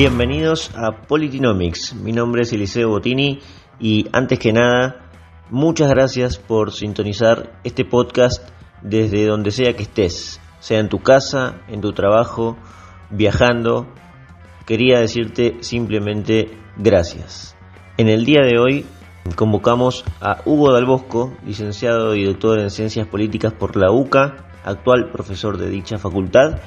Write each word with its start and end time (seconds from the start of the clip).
Bienvenidos 0.00 0.70
a 0.76 0.92
Politinomics. 0.92 1.92
Mi 1.92 2.12
nombre 2.12 2.40
es 2.40 2.52
Eliseo 2.54 2.88
Botini 2.88 3.40
y 3.78 4.06
antes 4.14 4.38
que 4.38 4.50
nada, 4.50 5.10
muchas 5.50 5.90
gracias 5.90 6.38
por 6.38 6.72
sintonizar 6.72 7.60
este 7.64 7.84
podcast 7.84 8.48
desde 8.80 9.26
donde 9.26 9.50
sea 9.50 9.76
que 9.76 9.82
estés, 9.82 10.40
sea 10.58 10.78
en 10.78 10.88
tu 10.88 11.00
casa, 11.00 11.60
en 11.68 11.82
tu 11.82 11.92
trabajo, 11.92 12.56
viajando. 13.10 13.88
Quería 14.64 15.00
decirte 15.00 15.58
simplemente 15.60 16.48
gracias. 16.78 17.54
En 17.98 18.08
el 18.08 18.24
día 18.24 18.40
de 18.40 18.58
hoy 18.58 18.86
convocamos 19.36 20.06
a 20.22 20.40
Hugo 20.46 20.72
Dalbosco, 20.72 21.36
licenciado 21.44 22.14
y 22.14 22.24
doctor 22.24 22.58
en 22.58 22.70
Ciencias 22.70 23.06
Políticas 23.06 23.52
por 23.52 23.76
la 23.76 23.92
UCA, 23.92 24.46
actual 24.64 25.10
profesor 25.12 25.58
de 25.58 25.68
dicha 25.68 25.98
facultad 25.98 26.58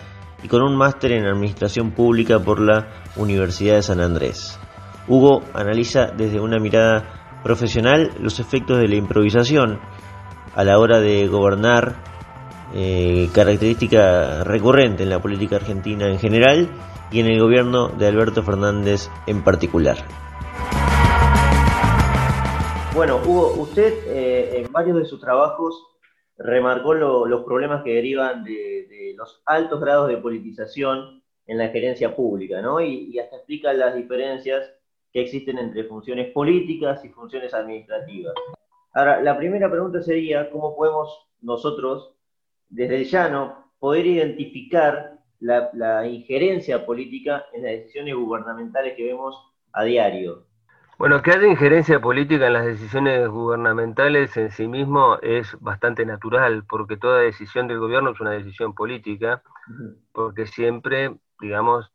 y 0.43 0.47
con 0.47 0.61
un 0.61 0.75
máster 0.75 1.13
en 1.13 1.25
Administración 1.25 1.91
Pública 1.91 2.39
por 2.39 2.59
la 2.59 2.87
Universidad 3.15 3.75
de 3.75 3.81
San 3.81 4.01
Andrés. 4.01 4.59
Hugo 5.07 5.41
analiza 5.53 6.07
desde 6.07 6.39
una 6.39 6.59
mirada 6.59 7.39
profesional 7.43 8.11
los 8.19 8.39
efectos 8.39 8.77
de 8.77 8.87
la 8.87 8.95
improvisación 8.95 9.79
a 10.55 10.63
la 10.63 10.77
hora 10.79 10.99
de 10.99 11.27
gobernar, 11.27 11.95
eh, 12.75 13.29
característica 13.33 14.43
recurrente 14.43 15.03
en 15.03 15.09
la 15.09 15.21
política 15.21 15.57
argentina 15.57 16.07
en 16.07 16.19
general 16.19 16.69
y 17.11 17.19
en 17.19 17.27
el 17.27 17.39
gobierno 17.39 17.89
de 17.89 18.07
Alberto 18.07 18.43
Fernández 18.43 19.09
en 19.27 19.43
particular. 19.43 19.97
Bueno, 22.93 23.19
Hugo, 23.25 23.53
usted 23.57 23.93
eh, 24.07 24.61
en 24.61 24.71
varios 24.71 24.97
de 24.97 25.05
sus 25.05 25.19
trabajos 25.19 25.92
remarcó 26.37 26.93
los 26.93 27.43
problemas 27.43 27.83
que 27.83 27.95
derivan 27.95 28.43
de, 28.43 29.13
los 29.15 29.41
altos 29.45 29.79
grados 29.79 30.09
de 30.09 30.17
politización 30.17 31.21
en 31.45 31.57
la 31.57 31.69
gerencia 31.69 32.15
pública, 32.15 32.61
¿no? 32.61 32.81
Y, 32.81 33.17
hasta 33.19 33.35
explica 33.37 33.73
las 33.73 33.95
diferencias 33.95 34.71
que 35.11 35.21
existen 35.21 35.59
entre 35.59 35.83
funciones 35.83 36.31
políticas 36.31 37.03
y 37.05 37.09
funciones 37.09 37.53
administrativas. 37.53 38.33
Ahora, 38.93 39.21
la 39.21 39.37
primera 39.37 39.69
pregunta 39.69 40.01
sería, 40.01 40.49
¿cómo 40.49 40.75
podemos 40.75 41.27
nosotros, 41.41 42.15
desde 42.69 42.95
el 42.95 43.05
llano, 43.05 43.71
poder 43.79 44.07
identificar 44.07 45.19
la, 45.39 45.69
la 45.73 46.07
injerencia 46.07 46.85
política 46.85 47.45
en 47.53 47.63
las 47.63 47.71
decisiones 47.73 48.15
gubernamentales 48.15 48.95
que 48.95 49.05
vemos 49.05 49.35
a 49.73 49.83
diario? 49.83 50.47
Bueno, 50.97 51.21
que 51.21 51.31
haya 51.31 51.47
injerencia 51.47 51.99
política 51.99 52.47
en 52.47 52.53
las 52.53 52.65
decisiones 52.65 53.27
gubernamentales 53.27 54.37
en 54.37 54.51
sí 54.51 54.67
mismo 54.67 55.17
es 55.21 55.59
bastante 55.59 56.05
natural, 56.05 56.65
porque 56.69 56.97
toda 56.97 57.19
decisión 57.19 57.67
del 57.67 57.79
gobierno 57.79 58.11
es 58.11 58.19
una 58.21 58.31
decisión 58.31 58.75
política, 58.75 59.41
porque 60.11 60.45
siempre, 60.45 61.15
digamos, 61.39 61.91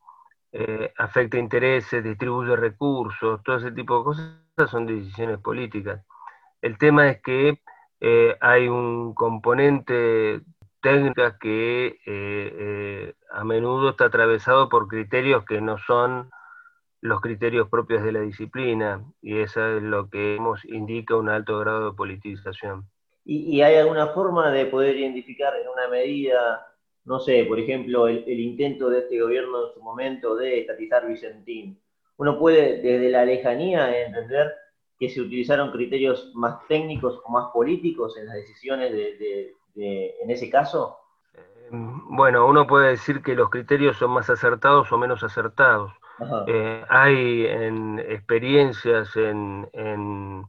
eh, 0.52 0.92
afecta 0.98 1.38
intereses, 1.38 2.02
distribuye 2.02 2.56
recursos, 2.56 3.40
todo 3.44 3.56
ese 3.56 3.70
tipo 3.70 3.98
de 3.98 4.04
cosas 4.04 4.70
son 4.70 4.86
decisiones 4.86 5.38
políticas. 5.38 6.04
El 6.60 6.76
tema 6.76 7.08
es 7.08 7.22
que 7.22 7.62
eh, 8.00 8.36
hay 8.40 8.68
un 8.68 9.14
componente 9.14 10.40
técnico 10.82 11.22
que 11.40 11.98
eh, 12.04 13.14
a 13.30 13.44
menudo 13.44 13.90
está 13.90 14.06
atravesado 14.06 14.68
por 14.68 14.88
criterios 14.88 15.44
que 15.44 15.60
no 15.60 15.78
son 15.78 16.30
los 17.00 17.20
criterios 17.20 17.68
propios 17.68 18.02
de 18.02 18.12
la 18.12 18.20
disciplina 18.20 19.04
y 19.22 19.38
eso 19.38 19.76
es 19.76 19.82
lo 19.82 20.08
que 20.08 20.36
hemos, 20.36 20.64
indica 20.64 21.16
un 21.16 21.28
alto 21.28 21.58
grado 21.58 21.90
de 21.90 21.96
politización. 21.96 22.88
¿Y, 23.24 23.60
hay 23.60 23.76
alguna 23.76 24.06
forma 24.08 24.50
de 24.50 24.64
poder 24.66 24.96
identificar 24.96 25.54
en 25.54 25.68
una 25.68 25.86
medida, 25.88 26.66
no 27.04 27.20
sé, 27.20 27.44
por 27.44 27.60
ejemplo, 27.60 28.08
el, 28.08 28.40
intento 28.40 28.88
de 28.88 29.00
este 29.00 29.20
gobierno 29.20 29.66
en 29.66 29.74
su 29.74 29.82
momento 29.82 30.34
de 30.34 30.60
estatizar 30.60 31.06
Vicentín? 31.06 31.78
Uno 32.16 32.38
puede 32.38 32.80
desde 32.80 33.10
la 33.10 33.26
lejanía 33.26 34.06
entender 34.06 34.54
que 34.98 35.10
se 35.10 35.20
utilizaron 35.20 35.70
criterios 35.70 36.32
más 36.34 36.66
técnicos 36.68 37.20
o 37.22 37.30
más 37.30 37.52
políticos 37.52 38.16
en 38.16 38.26
las 38.26 38.34
decisiones 38.36 38.92
de, 38.92 39.54
en 39.74 40.30
ese 40.30 40.50
caso? 40.50 40.98
Bueno, 41.70 42.46
uno 42.46 42.66
puede 42.66 42.90
decir 42.90 43.22
que 43.22 43.34
los 43.34 43.50
criterios 43.50 43.96
son 43.96 44.12
más 44.12 44.30
acertados 44.30 44.90
o 44.92 44.98
menos 44.98 45.22
acertados. 45.22 45.92
Eh, 46.46 46.84
hay 46.88 47.46
en 47.46 47.98
experiencias 48.00 49.14
en, 49.16 49.68
en, 49.72 50.46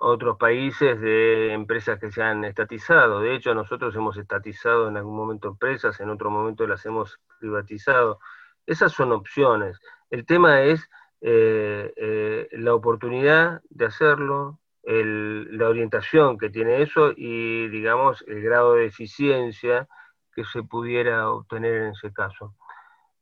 otros 0.00 0.36
países 0.38 1.00
de 1.00 1.52
empresas 1.52 1.98
que 1.98 2.10
se 2.10 2.22
han 2.22 2.44
estatizado. 2.44 3.20
De 3.20 3.34
hecho, 3.34 3.54
nosotros 3.54 3.94
hemos 3.94 4.16
estatizado 4.16 4.88
en 4.88 4.96
algún 4.96 5.16
momento 5.16 5.48
empresas, 5.48 5.98
en 6.00 6.10
otro 6.10 6.30
momento 6.30 6.66
las 6.66 6.84
hemos 6.84 7.18
privatizado. 7.38 8.18
Esas 8.66 8.92
son 8.92 9.12
opciones. 9.12 9.80
El 10.10 10.26
tema 10.26 10.62
es 10.62 10.88
eh, 11.20 11.92
eh, 11.96 12.48
la 12.52 12.74
oportunidad 12.74 13.62
de 13.70 13.86
hacerlo, 13.86 14.58
la 14.92 15.68
orientación 15.68 16.38
que 16.38 16.50
tiene 16.50 16.82
eso 16.82 17.12
y, 17.16 17.68
digamos, 17.68 18.24
el 18.26 18.42
grado 18.42 18.74
de 18.74 18.86
eficiencia 18.86 19.88
que 20.34 20.44
se 20.44 20.62
pudiera 20.62 21.30
obtener 21.30 21.74
en 21.74 21.88
ese 21.90 22.12
caso. 22.12 22.54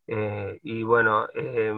Eh, 0.07 0.59
y 0.63 0.83
bueno, 0.83 1.29
eh, 1.35 1.75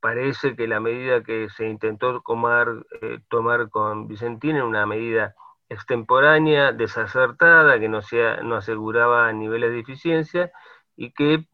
parece 0.00 0.56
que 0.56 0.66
la 0.66 0.80
medida 0.80 1.22
que 1.22 1.48
se 1.50 1.66
intentó 1.68 2.20
tomar, 2.22 2.68
eh, 3.02 3.20
tomar 3.28 3.68
con 3.68 4.08
Vicentín 4.08 4.56
era 4.56 4.64
una 4.64 4.86
medida 4.86 5.34
extemporánea, 5.68 6.72
desacertada, 6.72 7.78
que 7.78 7.88
no, 7.88 8.02
sea, 8.02 8.36
no 8.42 8.56
aseguraba 8.56 9.32
niveles 9.32 9.70
de 9.72 9.80
eficiencia 9.80 10.52
y 10.96 11.12
que 11.12 11.46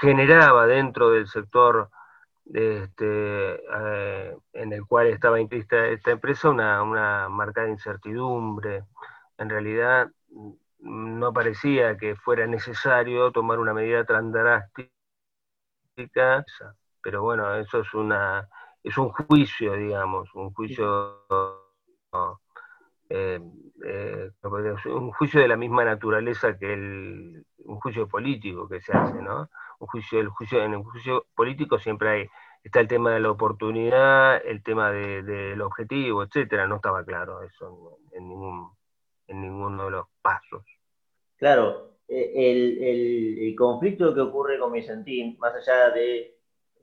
generaba 0.00 0.66
dentro 0.66 1.10
del 1.10 1.26
sector 1.26 1.90
este, 2.52 3.60
en 4.52 4.72
el 4.72 4.86
cual 4.86 5.08
estaba 5.08 5.40
implícita 5.40 5.86
esta 5.86 6.12
empresa 6.12 6.50
una, 6.50 6.82
una 6.82 7.28
marcada 7.28 7.68
incertidumbre. 7.68 8.84
En 9.38 9.48
realidad 9.50 10.10
no 10.80 11.32
parecía 11.32 11.96
que 11.96 12.16
fuera 12.16 12.46
necesario 12.46 13.32
tomar 13.32 13.58
una 13.58 13.74
medida 13.74 14.04
tan 14.04 14.32
drástica 14.32 14.92
pero 17.02 17.22
bueno, 17.22 17.54
eso 17.56 17.80
es 17.80 17.94
una 17.94 18.48
es 18.82 18.96
un 18.96 19.10
juicio, 19.10 19.74
digamos, 19.74 20.32
un 20.34 20.52
juicio 20.52 21.24
eh, 23.10 23.40
eh, 23.84 24.30
un 24.86 25.12
juicio 25.12 25.40
de 25.40 25.48
la 25.48 25.56
misma 25.56 25.84
naturaleza 25.84 26.58
que 26.58 26.72
el 26.72 27.44
un 27.68 27.80
juicio 27.80 28.08
político 28.08 28.68
que 28.68 28.80
se 28.80 28.92
hace, 28.92 29.22
¿no? 29.22 29.48
Un 29.78 29.86
juicio, 29.86 30.20
el 30.20 30.28
juicio, 30.28 30.62
en 30.64 30.72
el 30.72 30.82
juicio 30.82 31.26
político 31.34 31.78
siempre 31.78 32.08
hay, 32.08 32.26
está 32.64 32.80
el 32.80 32.88
tema 32.88 33.12
de 33.12 33.20
la 33.20 33.30
oportunidad, 33.30 34.44
el 34.44 34.62
tema 34.62 34.90
del 34.90 35.60
objetivo, 35.60 36.22
etcétera, 36.22 36.66
no 36.66 36.76
estaba 36.76 37.04
claro 37.04 37.42
eso 37.42 37.98
en, 38.12 38.28
ningún, 38.28 38.70
en 39.28 39.42
ninguno 39.42 39.84
de 39.84 39.90
los 39.90 40.06
pasos. 40.22 40.64
Claro, 41.36 41.98
eh, 42.08 42.32
el, 43.46 43.54
conflicto 43.56 44.14
que 44.14 44.20
ocurre 44.20 44.58
con 44.58 44.72
Vicentín, 44.72 45.36
más 45.38 45.54
allá 45.54 45.90
de 45.90 46.36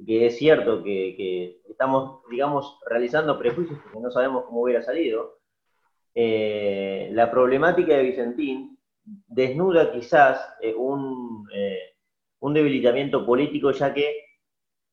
que 0.05 0.25
es 0.25 0.37
cierto 0.37 0.83
que, 0.83 1.61
estamos, 1.69 2.21
digamos, 2.29 2.79
realizando 2.85 3.39
prejuicios 3.39 3.79
porque 3.81 3.99
no 3.99 4.11
sabemos 4.11 4.45
cómo 4.45 4.61
hubiera 4.61 4.83
salido, 4.83 5.39
eh, 6.15 7.09
la 7.11 7.29
problemática 7.29 7.95
de 7.95 8.03
Vicentín 8.03 8.79
desnuda 9.03 9.91
quizás 9.91 10.39
eh, 10.61 10.73
un, 10.73 11.47
un 12.39 12.53
debilitamiento 12.53 13.25
político, 13.25 13.71
ya 13.71 13.93
que 13.93 14.23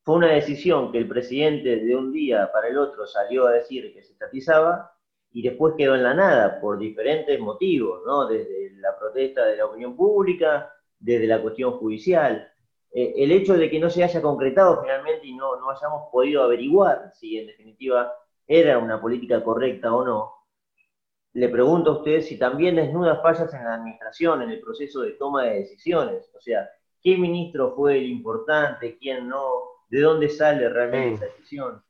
fue 0.03 0.16
una 0.16 0.32
decisión 0.32 0.91
que 0.91 0.99
el 0.99 1.09
presidente 1.09 1.77
de 1.77 1.97
un 1.97 2.12
día 2.12 2.50
para 2.53 2.69
el 2.69 2.77
otro 2.77 3.06
salió 3.06 3.47
a 3.47 3.53
decir 3.53 3.94
que 3.94 4.03
se 4.03 4.12
estatizaba 4.12 4.93
y 5.31 5.43
después 5.43 5.75
quedó 5.76 5.94
en 5.94 6.02
la 6.02 6.14
nada 6.14 6.61
por 6.61 6.79
diferentes 6.79 7.38
motivos, 7.41 8.02
¿no? 8.05 8.26
Desde 8.26 8.73
la 8.76 8.99
protesta 8.99 9.47
de 9.47 9.56
la 9.56 9.67
opinión 9.67 9.97
pública, 9.97 10.73
desde 10.99 11.26
la 11.26 11.41
cuestión 11.41 11.73
judicial. 11.79 12.52
Eh, 12.93 13.14
el 13.17 13.32
hecho 13.32 13.55
de 13.56 13.70
que 13.70 13.79
no 13.81 13.88
se 13.88 14.05
haya 14.05 14.20
concretado 14.20 14.82
finalmente 14.82 15.26
y 15.26 15.35
no, 15.35 15.56
no 15.56 15.70
hayamos 15.70 16.11
podido 16.12 16.43
averiguar 16.43 17.11
si 17.14 17.38
en 17.38 17.47
definitiva 17.47 18.12
era 18.47 18.79
una 18.79 19.00
política 19.00 19.43
correcta 19.43 19.94
o 19.94 20.05
no, 20.05 20.32
le 21.34 21.49
pregunto 21.49 21.90
a 21.90 21.96
usted 21.99 22.20
si 22.20 22.38
también 22.38 22.76
desnuda 22.76 23.20
fallas 23.23 23.52
en 23.55 23.64
la 23.64 23.75
administración, 23.75 24.43
en 24.43 24.50
el 24.50 24.61
proceso 24.61 25.02
de 25.02 25.12
toma 25.12 25.44
de 25.44 25.61
decisiones. 25.61 26.31
O 26.37 26.40
sea, 26.40 26.69
¿qué 27.02 27.17
ministro 27.17 27.75
fue 27.75 27.99
el 27.99 28.06
importante, 28.06 28.99
quién 28.99 29.29
no? 29.29 29.43
¿De 29.88 30.00
dónde 30.00 30.29
sale 30.29 30.69
realmente 30.69 31.14
esa 31.14 31.34
decisión? 31.34 31.82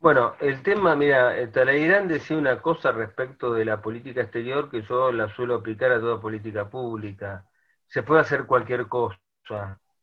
Bueno, 0.00 0.34
el 0.40 0.62
tema, 0.62 0.94
mira, 0.94 1.34
Talairán 1.50 2.06
decía 2.06 2.36
una 2.36 2.62
cosa 2.62 2.92
respecto 2.92 3.52
de 3.52 3.64
la 3.64 3.82
política 3.82 4.22
exterior 4.22 4.70
que 4.70 4.82
yo 4.82 5.10
la 5.10 5.28
suelo 5.34 5.56
aplicar 5.56 5.90
a 5.90 6.00
toda 6.00 6.20
política 6.20 6.68
pública. 6.70 7.44
Se 7.86 8.02
puede 8.02 8.20
hacer 8.20 8.46
cualquier 8.46 8.86
cosa, 8.86 9.18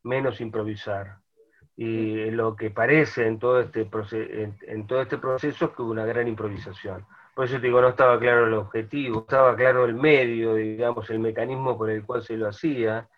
menos 0.04 0.42
improvisar. 0.42 1.20
Y 1.78 2.32
lo 2.32 2.56
que 2.56 2.72
parece 2.72 3.28
en 3.28 3.40
todo 3.40 3.60
este, 3.60 3.88
en, 4.68 4.88
todo 4.88 5.02
este 5.02 5.18
proceso 5.18 5.66
es 5.66 5.72
que 5.72 5.82
hubo 5.82 5.92
una 5.92 6.06
gran 6.06 6.28
improvisación. 6.28 7.06
Por 7.36 7.46
eso 7.46 7.60
te 7.60 7.68
digo, 7.68 7.82
no 7.82 7.90
estaba 7.90 8.18
claro 8.18 8.48
el 8.48 8.54
objetivo, 8.54 9.20
estaba 9.20 9.58
claro 9.58 9.84
el 9.84 9.94
medio, 9.94 10.56
digamos, 10.56 11.10
el 11.10 11.20
mecanismo 11.20 11.78
por 11.78 11.90
el 11.90 12.06
cual 12.06 12.24
se 12.24 12.38
lo 12.38 12.48
hacía, 12.48 13.10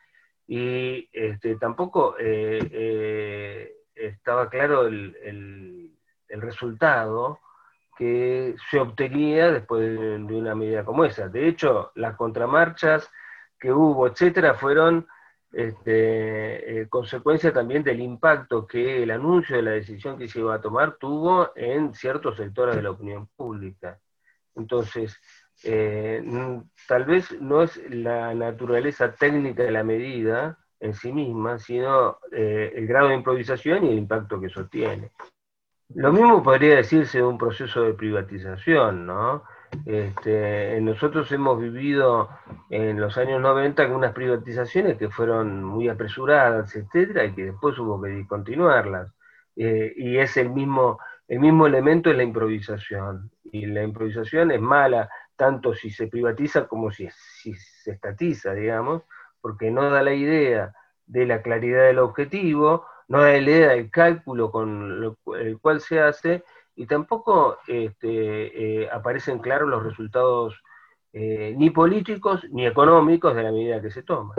y 0.48 1.08
este, 1.14 1.56
tampoco 1.58 2.16
eh, 2.20 2.60
eh, 2.72 3.76
estaba 3.94 4.50
claro 4.50 4.88
el, 4.88 5.94
resultado 6.30 7.40
que 7.98 8.56
se 8.70 8.80
obtenía 8.80 9.52
después 9.52 9.82
de, 9.82 10.16
una 10.36 10.56
medida 10.56 10.84
como 10.84 11.06
esa. 11.06 11.30
De 11.30 11.48
hecho, 11.48 11.92
las 11.96 12.16
contramarchas 12.16 13.10
que 13.60 13.72
hubo, 13.72 14.08
etcétera, 14.08 14.56
fueron 14.56 15.08
este, 15.52 16.82
eh, 16.82 16.90
consecuencia 16.90 17.54
también 17.54 17.84
del 17.84 18.00
impacto 18.02 18.66
que 18.68 19.04
el 19.04 19.12
anuncio 19.12 19.56
de 19.56 19.64
la 19.64 19.72
decisión 19.72 20.18
que 20.18 20.28
se 20.28 20.40
iba 20.40 20.56
a 20.56 20.62
tomar 20.62 20.98
tuvo 20.98 21.52
en 21.56 21.94
ciertos 21.94 22.38
sectores 22.38 22.76
de 22.76 22.84
la 22.84 22.92
opinión 22.92 23.28
pública. 23.36 24.00
Entonces, 24.58 25.18
eh, 25.64 26.24
tal 26.88 27.06
vez 27.06 27.32
no 27.40 27.64
es 27.64 27.78
la 27.90 28.34
naturaleza 28.34 29.14
técnica 29.14 29.64
de 29.64 29.72
la 29.72 29.84
medida 29.84 30.58
en 30.80 30.94
sí 30.94 31.12
misma, 31.12 31.58
sino 31.58 32.20
eh, 32.32 32.74
el 32.76 32.88
grado 32.88 33.10
de 33.10 33.16
improvisación 33.16 33.86
y 33.86 33.90
el 33.90 33.98
impacto 33.98 34.40
que 34.40 34.48
eso 34.48 34.66
tiene. 34.68 35.12
Lo 35.96 36.12
mismo 36.12 36.44
podría 36.44 36.76
decirse 36.76 37.20
de 37.20 37.24
un 37.24 37.38
proceso 37.38 37.82
de 37.82 37.94
privatización, 37.94 39.06
¿no? 39.06 39.44
Este, 39.86 40.80
nosotros 40.82 41.32
hemos 41.32 41.60
vivido 41.60 42.30
en 42.70 43.00
los 43.00 43.18
años 43.18 43.42
90 43.42 43.84
algunas 43.84 44.14
privatizaciones 44.14 44.98
que 44.98 45.10
fueron 45.10 45.64
muy 45.64 45.88
apresuradas, 45.88 46.76
etcétera, 46.76 47.26
y 47.26 47.34
que 47.34 47.46
después 47.46 47.78
hubo 47.80 48.02
que 48.02 48.10
discontinuarlas. 48.10 49.14
Eh, 49.56 49.94
y 49.96 50.18
es 50.18 50.38
el 50.38 50.50
mismo, 50.50 51.00
el 51.28 51.40
mismo 51.40 51.68
elemento 51.68 52.10
en 52.10 52.18
la 52.18 52.24
improvisación. 52.24 53.32
Y 53.52 53.66
la 53.66 53.84
improvisación 53.84 54.52
es 54.52 54.62
mala 54.62 55.10
tanto 55.36 55.74
si 55.74 55.92
se 55.92 56.08
privatiza 56.08 56.68
como 56.68 56.92
si, 56.92 57.10
se 57.12 57.92
estatiza, 57.92 58.54
digamos, 58.54 59.04
porque 59.40 59.70
no 59.72 59.90
da 59.90 60.02
la 60.02 60.14
idea 60.14 60.74
de 61.06 61.26
la 61.26 61.42
claridad 61.42 61.86
del 61.86 62.00
objetivo, 62.00 62.86
no 63.08 63.22
da 63.22 63.32
la 63.32 63.38
idea 63.38 63.70
del 63.70 63.90
cálculo 63.92 64.52
con 64.52 65.16
el 65.40 65.60
cual 65.60 65.80
se 65.80 66.02
hace, 66.02 66.44
y 66.76 66.86
tampoco 66.86 67.58
este, 67.68 68.82
eh, 68.84 68.90
aparecen 68.92 69.40
claros 69.40 69.70
los 69.70 69.84
resultados 69.84 70.62
eh, 71.14 71.56
ni 71.58 71.70
políticos 71.70 72.46
ni 72.52 72.68
económicos 72.68 73.36
de 73.36 73.44
la 73.44 73.52
medida 73.52 73.82
que 73.82 73.92
se 73.92 74.04
toma. 74.04 74.36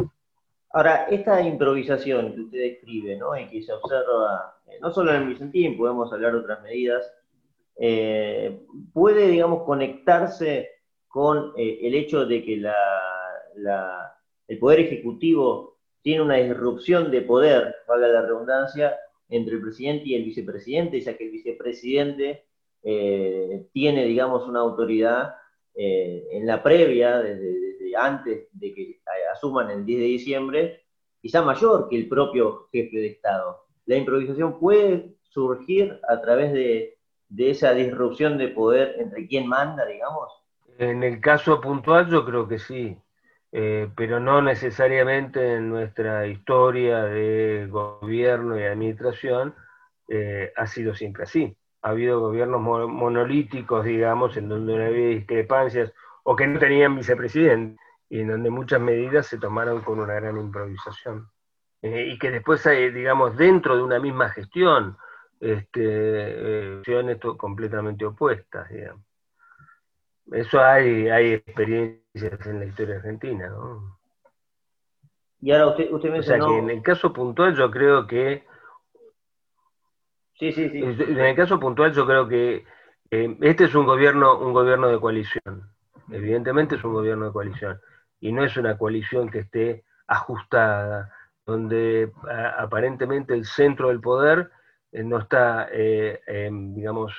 Ahora, 0.71 1.07
esta 1.07 1.41
improvisación 1.41 2.35
que 2.35 2.41
usted 2.43 2.59
describe, 2.59 3.17
¿no? 3.17 3.37
y 3.37 3.49
que 3.49 3.63
se 3.63 3.73
observa, 3.73 4.58
no 4.81 4.93
solo 4.93 5.13
en 5.15 5.29
Vicentín, 5.29 5.77
podemos 5.77 6.13
hablar 6.13 6.33
de 6.33 6.39
otras 6.39 6.63
medidas, 6.63 7.11
puede, 8.93 9.29
digamos, 9.29 9.63
conectarse 9.65 10.69
con 11.07 11.53
el 11.57 11.95
hecho 11.95 12.27
de 12.27 12.45
que 12.45 12.63
el 14.49 14.59
Poder 14.59 14.81
Ejecutivo 14.81 15.79
tiene 16.03 16.23
una 16.23 16.37
disrupción 16.37 17.11
de 17.11 17.23
poder, 17.23 17.75
valga 17.87 18.09
la 18.09 18.23
redundancia, 18.23 18.97
entre 19.29 19.57
el 19.57 19.61
presidente 19.61 20.05
y 20.07 20.15
el 20.15 20.25
vicepresidente, 20.25 21.01
ya 21.01 21.17
que 21.17 21.25
el 21.25 21.31
vicepresidente 21.31 22.47
eh, 22.83 23.67
tiene, 23.73 24.05
digamos, 24.05 24.49
una 24.49 24.61
autoridad 24.61 25.35
eh, 25.75 26.27
en 26.33 26.47
la 26.47 26.63
previa, 26.63 27.21
desde, 27.21 27.95
antes 27.97 28.49
de 28.53 28.75
que 28.75 29.01
asuman 29.33 29.71
el 29.71 29.85
10 29.85 30.01
de 30.01 30.07
diciembre, 30.07 30.87
quizá 31.21 31.43
mayor 31.43 31.89
que 31.89 31.97
el 31.97 32.09
propio 32.09 32.69
jefe 32.73 32.97
de 32.97 33.07
Estado. 33.09 33.68
La 33.89 33.97
improvisación 33.97 34.61
puede 34.61 35.15
surgir 35.31 35.99
a 36.07 36.21
través 36.21 36.53
de, 36.53 36.99
esa 37.39 37.73
disrupción 37.73 38.37
de 38.37 38.49
poder 38.49 38.97
entre 38.99 39.27
quien 39.27 39.47
manda, 39.47 39.87
digamos. 39.87 40.31
En 40.77 41.03
el 41.03 41.23
caso 41.23 41.59
puntual 41.59 42.07
yo 42.11 42.23
creo 42.27 42.47
que 42.47 42.59
sí. 42.59 42.99
Eh, 43.51 43.89
pero 43.97 44.21
no 44.21 44.43
necesariamente 44.43 45.55
en 45.55 45.71
nuestra 45.71 46.27
historia 46.27 47.05
de 47.05 47.67
gobierno 47.71 48.61
y 48.61 48.65
administración 48.65 49.55
eh, 50.07 50.53
ha 50.55 50.67
sido 50.67 50.95
siempre 50.95 51.23
así. 51.23 51.57
Ha 51.81 51.89
habido 51.89 52.21
gobiernos 52.21 52.61
monolíticos, 52.61 53.87
digamos, 53.87 54.37
en 54.37 54.51
donde 54.51 54.77
no 54.77 54.85
había 54.85 55.09
discrepancias 55.09 55.95
o 56.25 56.37
que 56.37 56.47
no 56.47 56.59
tenían 56.59 56.95
vicepresidente 56.95 57.81
y 58.11 58.21
en 58.21 58.29
donde 58.29 58.51
muchas 58.51 58.83
medidas 58.83 59.27
se 59.29 59.39
tomaron 59.39 59.81
con 59.81 59.99
una 59.99 60.13
gran 60.13 60.37
improvisación. 60.37 61.31
Eh, 61.83 62.09
y 62.13 62.19
que 62.19 62.31
después 62.31 62.67
hay, 62.67 62.91
digamos, 62.91 63.37
dentro 63.37 63.77
de 63.77 63.83
una 63.83 63.99
misma 63.99 64.31
gestión, 64.31 64.97
este, 65.41 66.83
completamente 67.37 68.05
opuestas, 68.05 68.69
digamos. 68.69 69.05
Eso 70.33 70.61
hay, 70.61 71.09
hay 71.09 71.33
experiencias 71.35 72.47
en 72.47 72.59
la 72.59 72.67
historia 72.67 72.97
argentina, 72.97 73.49
¿no? 73.49 73.99
Y 75.41 75.53
ahora 75.53 75.69
usted, 75.69 75.91
usted 75.93 76.11
mencionó... 76.11 76.45
O 76.45 76.49
sea 76.49 76.57
que 76.57 76.65
en 76.65 76.71
el 76.71 76.83
caso 76.83 77.13
puntual 77.13 77.55
yo 77.55 77.71
creo 77.71 78.07
que... 78.07 78.45
Sí, 80.35 80.53
sí, 80.53 80.69
sí. 80.69 80.79
En 80.79 81.19
el 81.19 81.37
caso 81.37 81.59
puntual 81.59 81.93
yo 81.93 82.07
creo 82.07 82.29
que 82.29 82.65
eh, 83.11 83.37
este 83.41 83.65
es 83.65 83.75
un 83.75 83.87
gobierno, 83.87 84.39
un 84.39 84.53
gobierno 84.53 84.89
de 84.89 85.01
coalición. 85.01 85.73
Evidentemente 86.11 86.77
es 86.77 86.85
un 86.85 86.93
gobierno 86.93 87.27
de 87.27 87.33
coalición. 87.33 87.81
Y 88.21 88.33
no 88.33 88.45
es 88.45 88.57
una 88.57 88.77
coalición 88.77 89.31
que 89.31 89.41
esté 89.41 89.85
ajustada, 90.07 91.13
donde 91.49 92.13
aparentemente 92.59 93.35
el 93.35 93.45
centro 93.45 93.89
del 93.89 94.01
poder 94.01 94.51
eh, 94.93 95.03
no 95.03 95.19
está, 95.19 95.69
eh, 95.73 96.21
digamos, 96.51 97.15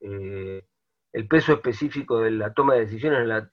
el 0.00 1.28
peso 1.28 1.54
específico 1.54 2.20
de 2.20 2.30
la 2.30 2.52
toma 2.52 2.74
de 2.74 2.80
decisiones 2.80 3.48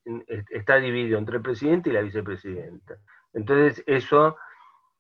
está 0.50 0.76
dividido 0.78 1.18
entre 1.18 1.38
el 1.38 1.42
presidente 1.42 1.90
y 1.90 1.94
la 1.94 2.02
vicepresidenta. 2.02 2.98
Entonces, 3.34 3.84
eso, 3.88 4.38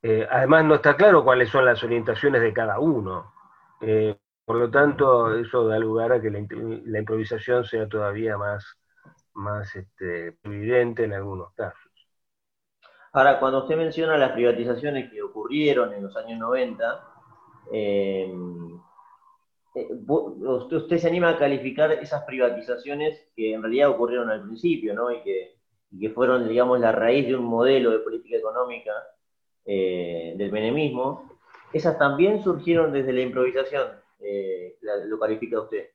eh, 0.01 0.27
además 0.29 0.65
no 0.65 0.75
está 0.75 0.95
claro 0.95 1.23
cuáles 1.23 1.49
son 1.49 1.65
las 1.65 1.83
orientaciones 1.83 2.41
de 2.41 2.53
cada 2.53 2.79
uno. 2.79 3.33
Eh, 3.81 4.17
por 4.45 4.57
lo 4.57 4.69
tanto, 4.71 5.35
eso 5.35 5.67
da 5.67 5.77
lugar 5.77 6.13
a 6.13 6.21
que 6.21 6.29
la, 6.29 6.99
improvisación 6.99 7.63
sea 7.63 7.87
todavía 7.87 8.37
más, 8.37 8.77
más 9.33 9.75
este, 9.75 10.37
evidente 10.43 11.03
en 11.03 11.13
algunos 11.13 11.53
casos. 11.53 11.82
Ahora, 13.15 13.39
cuando 13.39 13.59
usted 13.59 13.77
menciona 13.77 14.17
las 14.17 14.31
privatizaciones 14.31 15.11
que 15.11 15.21
ocurrieron 15.21 15.93
en 15.93 16.01
los 16.01 16.15
años 16.17 16.39
90, 16.39 17.07
eh, 17.71 18.33
eh, 19.75 19.87
usted, 20.09 20.97
se 20.97 21.07
anima 21.07 21.29
a 21.29 21.37
calificar 21.37 21.91
esas 21.91 22.23
privatizaciones 22.23 23.27
que 23.35 23.53
en 23.53 23.61
realidad 23.61 23.91
ocurrieron 23.91 24.31
al 24.31 24.41
principio, 24.41 24.95
¿no? 24.95 25.11
Y 25.11 25.21
que, 25.21 26.09
fueron, 26.09 26.49
digamos, 26.49 26.79
la 26.79 26.91
raíz 26.91 27.27
de 27.27 27.35
un 27.35 27.45
modelo 27.45 27.91
de 27.91 27.99
política 27.99 28.37
económica 28.37 28.91
eh, 29.63 30.33
del 30.35 30.51
menemismo. 30.51 31.37
Esas 31.71 31.99
también 31.99 32.43
surgieron 32.43 32.91
desde 32.91 33.13
la 33.13 33.21
improvisación, 33.21 33.89
¿lo 35.05 35.19
califica 35.19 35.61
usted? 35.61 35.89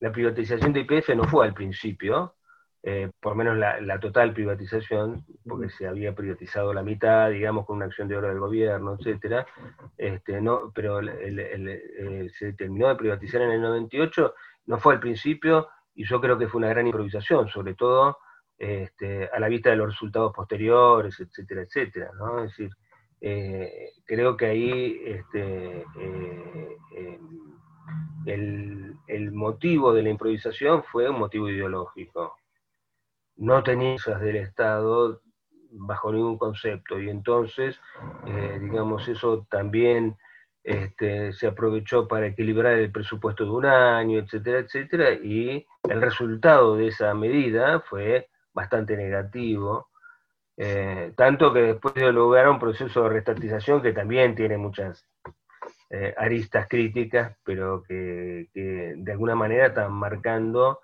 La 0.00 0.12
privatización 0.12 0.74
de 0.74 0.80
IPF 0.80 1.10
no 1.14 1.24
fue 1.24 1.46
al 1.46 1.54
principio, 1.54 2.34
eh, 2.82 3.10
por 3.20 3.34
menos 3.34 3.58
la, 3.58 4.00
total 4.00 4.32
privatización, 4.32 5.26
porque 5.46 5.68
se 5.68 5.86
había 5.86 6.14
privatizado 6.14 6.72
la 6.72 6.82
mitad, 6.82 7.28
digamos, 7.28 7.66
con 7.66 7.76
una 7.76 7.84
acción 7.84 8.08
de 8.08 8.16
oro 8.16 8.28
del 8.28 8.38
gobierno, 8.38 8.96
etcétera, 8.98 9.46
este, 9.98 10.40
no, 10.40 10.72
pero 10.74 11.00
eh, 11.02 12.30
se 12.38 12.54
terminó 12.54 12.88
de 12.88 12.96
privatizar 12.96 13.42
en 13.42 13.50
el 13.50 13.60
98, 13.60 14.34
no 14.66 14.78
fue 14.78 14.94
al 14.94 15.00
principio, 15.00 15.68
y 15.94 16.06
yo 16.06 16.22
creo 16.22 16.38
que 16.38 16.48
fue 16.48 16.58
una 16.58 16.70
gran 16.70 16.86
improvisación, 16.86 17.48
sobre 17.48 17.74
todo 17.74 18.16
este, 18.56 19.28
a 19.30 19.38
la 19.38 19.48
vista 19.48 19.68
de 19.68 19.76
los 19.76 19.88
resultados 19.88 20.32
posteriores, 20.34 21.20
etcétera, 21.20 21.62
etcétera, 21.62 22.10
¿no? 22.18 22.44
Es 22.44 22.50
decir, 22.56 22.70
eh, 23.20 23.90
creo 24.06 24.38
que 24.38 24.46
ahí 24.46 25.02
este, 25.04 25.84
el, 28.24 28.96
el 29.06 29.32
motivo 29.32 29.92
de 29.92 30.02
la 30.02 30.08
improvisación 30.08 30.82
fue 30.84 31.10
un 31.10 31.18
motivo 31.18 31.50
ideológico 31.50 32.40
no 33.40 33.62
tenía 33.62 33.96
del 34.20 34.36
Estado 34.36 35.20
bajo 35.72 36.12
ningún 36.12 36.38
concepto. 36.38 37.00
Y 37.00 37.08
entonces, 37.08 37.80
eh, 38.26 38.58
digamos, 38.60 39.08
eso 39.08 39.46
también 39.50 40.16
este, 40.62 41.32
se 41.32 41.46
aprovechó 41.46 42.06
para 42.06 42.26
equilibrar 42.26 42.74
el 42.74 42.92
presupuesto 42.92 43.44
de 43.44 43.50
un 43.50 43.66
año, 43.66 44.18
etcétera, 44.18 44.58
etcétera, 44.58 45.12
y 45.12 45.66
el 45.88 46.02
resultado 46.02 46.76
de 46.76 46.88
esa 46.88 47.14
medida 47.14 47.80
fue 47.80 48.28
bastante 48.52 48.96
negativo, 48.96 49.88
eh, 50.56 51.12
tanto 51.16 51.52
que 51.54 51.60
después 51.60 51.94
dio 51.94 52.12
lugar 52.12 52.48
un 52.48 52.58
proceso 52.58 53.04
de 53.04 53.08
restatización 53.08 53.80
que 53.80 53.92
también 53.92 54.34
tiene 54.34 54.58
muchas 54.58 55.06
eh, 55.88 56.14
aristas 56.18 56.68
críticas, 56.68 57.36
pero 57.42 57.82
que, 57.82 58.48
de 58.52 59.12
alguna 59.12 59.34
manera 59.34 59.68
están 59.68 59.92
marcando 59.92 60.80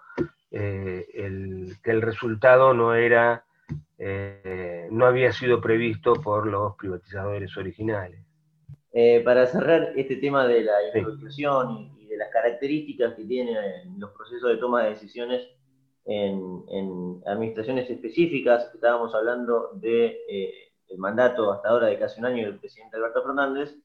eh, 0.59 1.07
el, 1.13 1.77
que 1.85 1.91
el 1.91 2.01
resultado 2.01 2.73
no 2.73 2.95
era, 2.95 3.45
eh, 3.99 4.89
no 4.91 5.05
había 5.05 5.31
sido 5.31 5.61
previsto 5.61 6.15
por 6.15 6.47
los 6.47 6.77
privatizadores 6.77 7.55
originales. 7.59 8.21
Eh, 8.91 9.21
para 9.23 9.45
cerrar 9.47 9.93
este 9.97 10.17
tema 10.17 10.47
de 10.47 10.63
la 10.63 10.73
improvisación 10.95 11.93
y, 11.99 12.07
de 12.07 12.17
las 12.17 12.31
características 12.31 13.13
que 13.13 13.25
tienen 13.25 13.55
los 13.99 14.13
procesos 14.13 14.49
de 14.49 14.57
toma 14.57 14.85
de 14.85 14.91
decisiones 14.91 15.47
en, 16.07 17.21
administraciones 17.27 17.91
específicas, 17.91 18.71
estábamos 18.73 19.15
hablando 19.15 19.73
del 19.75 20.17
de, 20.27 20.71
el 20.89 20.97
mandato 20.97 21.53
hasta 21.53 21.69
ahora 21.69 21.89
de 21.89 21.99
casi 21.99 22.19
un 22.19 22.27
año 22.27 22.47
del 22.47 22.59
presidente 22.59 22.97
Alberto 22.97 23.23
Fernández, 23.23 23.77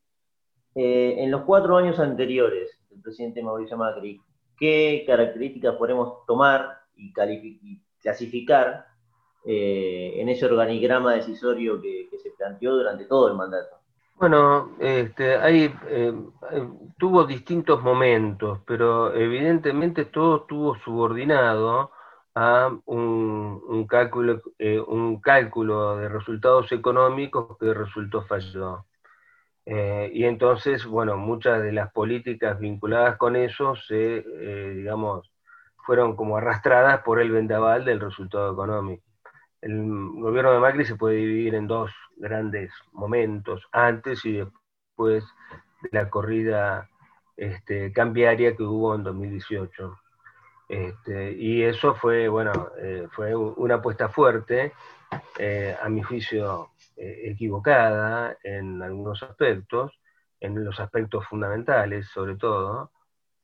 en 0.76 1.30
los 1.32 1.42
cuatro 1.42 1.76
años 1.76 2.00
anteriores 2.00 2.80
del 2.90 3.02
presidente 3.02 3.44
Mauricio 3.44 3.76
Macri, 3.76 4.22
¿qué 4.62 5.04
características 5.06 5.76
podemos 5.76 6.26
tomar 6.26 6.80
y, 6.96 7.12
clasificar 8.00 8.86
en 9.44 10.30
ese 10.30 10.46
organigrama 10.46 11.16
decisorio 11.16 11.82
que 11.82 12.18
se 12.22 12.32
planteó 12.32 12.76
durante 12.76 13.06
todo 13.06 13.28
el 13.28 13.36
mandato? 13.36 13.82
Bueno, 14.22 14.70
este, 14.78 15.36
hay, 15.36 15.74
eh, 15.88 16.14
tuvo 17.00 17.24
distintos 17.24 17.82
momentos, 17.82 18.60
pero 18.68 19.12
evidentemente 19.16 20.06
todo 20.06 20.42
estuvo 20.42 20.76
subordinado 20.86 21.90
a 22.36 22.72
un, 22.86 23.88
cálculo, 23.90 24.44
eh, 24.60 24.80
un 24.80 25.20
cálculo 25.20 25.98
de 25.98 26.08
resultados 26.08 26.72
económicos 26.72 27.58
que 27.58 27.74
resultó 27.74 28.22
fallido. 28.22 28.86
Eh, 29.66 30.10
y 30.14 30.26
entonces, 30.26 30.86
bueno, 30.86 31.18
muchas 31.18 31.62
de 31.62 31.72
las 31.72 31.92
políticas 31.92 32.60
vinculadas 32.60 33.18
con 33.18 33.36
eso 33.36 33.76
se, 33.76 34.24
digamos, 34.76 35.32
fueron 35.86 36.16
como 36.16 36.38
arrastradas 36.38 37.02
por 37.04 37.20
el 37.22 37.32
vendaval 37.32 37.86
del 37.86 38.00
resultado 38.00 38.54
económico 38.54 39.04
el 39.62 40.10
gobierno 40.14 40.54
de 40.54 40.60
Macri 40.60 40.86
se 40.86 40.96
puede 40.96 41.18
dividir 41.18 41.56
en 41.56 41.68
dos 41.68 41.92
grandes 42.18 42.72
momentos, 42.92 43.68
antes 43.72 44.26
y 44.26 44.34
después 44.34 45.24
de 45.84 45.90
la 45.92 46.10
corrida 46.10 46.90
este, 47.38 47.94
cambiaria 47.94 48.56
que 48.56 48.64
hubo 48.64 48.96
en 48.96 49.04
2018. 49.04 49.98
Este, 50.72 51.34
y 51.34 51.64
eso 51.64 51.96
fue, 51.96 52.30
bueno, 52.30 52.70
eh, 52.78 53.06
fue 53.12 53.36
una 53.36 53.76
apuesta 53.76 54.08
fuerte, 54.08 54.72
eh, 55.38 55.76
a 55.82 55.90
mi 55.90 56.02
juicio 56.02 56.70
eh, 56.96 57.24
equivocada 57.26 58.38
en 58.42 58.82
algunos 58.82 59.22
aspectos, 59.22 59.92
en 60.40 60.64
los 60.64 60.80
aspectos 60.80 61.28
fundamentales 61.28 62.08
sobre 62.08 62.38
todo, 62.38 62.94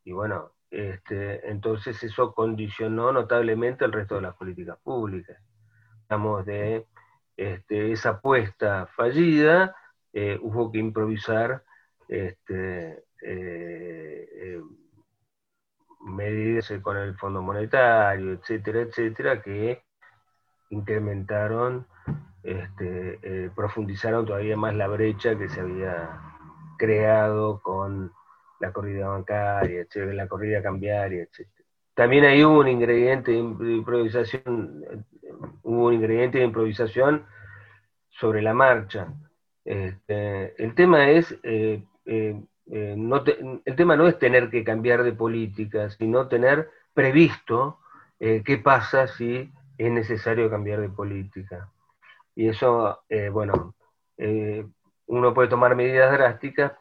y 0.06 0.14
bueno, 0.14 0.54
este, 0.72 1.50
entonces 1.50 2.02
eso 2.02 2.34
condicionó 2.34 3.12
notablemente 3.12 3.84
el 3.84 3.92
resto 3.92 4.16
de 4.16 4.22
las 4.22 4.36
políticas 4.36 4.78
públicas. 4.82 5.38
De 6.46 6.86
este, 7.36 7.92
esa 7.92 8.12
apuesta 8.12 8.88
fallida, 8.96 9.76
hubo 10.42 10.72
que 10.72 10.78
improvisar 10.78 11.62
este, 12.08 13.04
medidas 16.08 16.72
con 16.82 16.98
el 16.98 17.16
Fondo 17.16 17.42
Monetario, 17.42 18.34
etcétera, 18.34 18.82
etcétera, 18.82 19.42
que 19.42 19.84
incrementaron, 20.70 21.88
este, 22.44 23.52
profundizaron 23.56 24.26
todavía 24.26 24.58
más 24.58 24.74
la 24.76 24.88
brecha 24.88 25.38
que 25.38 25.50
se 25.50 25.62
había 25.62 26.20
creado 26.78 27.62
con 27.62 28.12
la 28.60 28.72
corrida 28.72 29.08
bancaria, 29.08 29.86
la 29.96 30.28
corrida 30.28 30.62
cambiaria, 30.62 31.24
etc. 31.24 31.48
También 31.94 32.26
ahí 32.26 32.44
hubo 32.44 32.60
un 32.60 32.68
ingrediente 32.68 33.32
de 33.32 33.38
improvisación 33.38 34.84
hubo 35.64 35.88
un 35.88 35.94
ingrediente 35.94 36.40
de 36.40 36.46
improvisación 36.46 37.26
sobre 38.10 38.42
la 38.42 38.54
marcha. 38.54 39.14
Este, 39.66 40.62
el 40.64 40.74
tema 40.76 41.10
es, 41.10 41.38
eh, 41.44 41.84
eh, 42.06 42.42
eh, 42.72 42.96
el 43.66 43.76
tema 43.76 43.96
no 43.96 44.08
es 44.08 44.20
tener 44.20 44.50
que 44.50 44.64
cambiar 44.64 45.04
de 45.04 45.14
política, 45.14 45.90
sino 45.90 46.28
tener 46.28 46.70
previsto 46.94 47.80
qué 48.20 48.60
pasa 48.64 49.08
si 49.08 49.52
es 49.78 49.92
necesario 49.92 50.50
cambiar 50.50 50.82
de 50.82 50.90
política. 50.90 51.70
Y 52.36 52.48
eso, 52.50 53.04
bueno, 53.32 53.76
uno 55.06 55.34
puede 55.36 55.50
tomar 55.50 55.76
medidas 55.76 56.12
drásticas, 56.12 56.72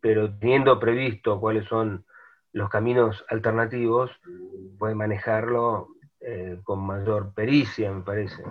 pero 0.00 0.32
teniendo 0.38 0.78
previsto 0.78 1.40
cuáles 1.40 1.66
son 1.66 2.04
los 2.52 2.68
caminos 2.70 3.24
alternativos, 3.28 4.10
puede 4.78 4.94
manejarlo 4.94 5.88
eh, 6.20 6.60
con 6.64 6.80
mayor 6.80 7.32
pericia, 7.32 7.92
me 7.92 8.02
parece. 8.02 8.42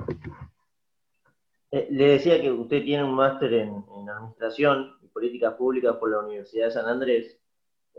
Eh, 1.71 1.87
le 1.91 2.07
decía 2.09 2.41
que 2.41 2.51
usted 2.51 2.83
tiene 2.83 3.03
un 3.03 3.13
máster 3.13 3.53
en, 3.53 3.83
Administración 4.09 4.95
y 5.03 5.07
Políticas 5.07 5.53
Públicas 5.53 5.95
por 5.97 6.09
la 6.09 6.19
Universidad 6.19 6.65
de 6.65 6.71
San 6.71 6.87
Andrés, 6.87 7.37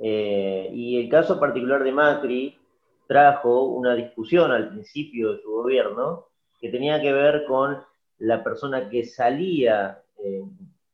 eh, 0.02 0.68
y 0.72 0.98
el 0.98 1.08
caso 1.08 1.38
particular 1.38 1.84
de 1.84 1.92
Macri 1.92 2.58
trajo 3.06 3.64
una 3.64 3.94
discusión 3.94 4.50
al 4.50 4.70
principio 4.70 5.32
de 5.32 5.42
su 5.42 5.50
gobierno 5.50 6.26
que 6.60 6.68
tenía 6.68 7.00
que 7.00 7.12
ver 7.12 7.44
con 7.44 7.78
la 8.18 8.42
persona 8.42 8.88
que 8.88 9.04
salía 9.04 10.02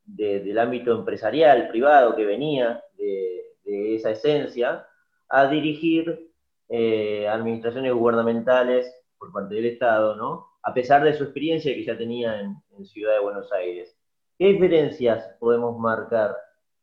del 0.04 0.58
ámbito 0.58 0.92
empresarial, 0.92 1.68
privado, 1.68 2.14
que 2.14 2.24
venía 2.24 2.82
de, 2.96 3.94
esa 3.94 4.10
esencia, 4.10 4.86
a 5.28 5.48
dirigir 5.48 6.30
eh, 6.68 7.26
administraciones 7.28 7.92
gubernamentales 7.92 8.92
por 9.18 9.32
parte 9.32 9.56
del 9.56 9.66
Estado, 9.66 10.14
¿no? 10.14 10.46
A 10.66 10.74
pesar 10.74 11.04
de 11.04 11.14
su 11.14 11.22
experiencia 11.22 11.72
que 11.72 11.84
ya 11.84 11.96
tenía 11.96 12.40
en, 12.40 12.56
Ciudad 12.84 13.14
de 13.14 13.20
Buenos 13.20 13.50
Aires. 13.52 13.96
¿Qué 14.38 14.48
diferencias 14.48 15.34
podemos 15.40 15.78
marcar 15.78 16.36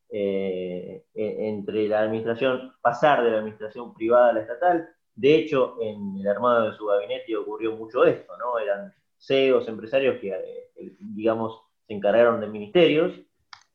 eh, 0.10 1.04
e, 1.14 1.50
entre 1.50 1.88
la 1.88 2.00
administración, 2.00 2.74
pasar 2.82 3.24
de 3.24 3.30
la 3.30 3.38
administración 3.38 3.94
privada 3.94 4.30
a 4.30 4.34
la 4.34 4.40
estatal? 4.40 4.90
De 5.14 5.36
hecho, 5.36 5.78
en 5.80 6.18
el 6.18 6.28
armado 6.28 6.72
de 6.72 6.76
su 6.76 6.88
gabinete 6.88 7.38
ocurrió 7.38 7.76
mucho 7.76 8.06
esto, 8.06 8.36
¿no? 8.38 8.58
Eran 8.58 8.92
CEOs, 9.20 9.68
empresarios 9.68 10.20
que, 10.20 10.30
eh, 10.32 10.96
digamos, 11.00 11.62
se 11.86 11.94
encargaron 11.94 12.42
de 12.42 12.48
ministerios. 12.48 13.14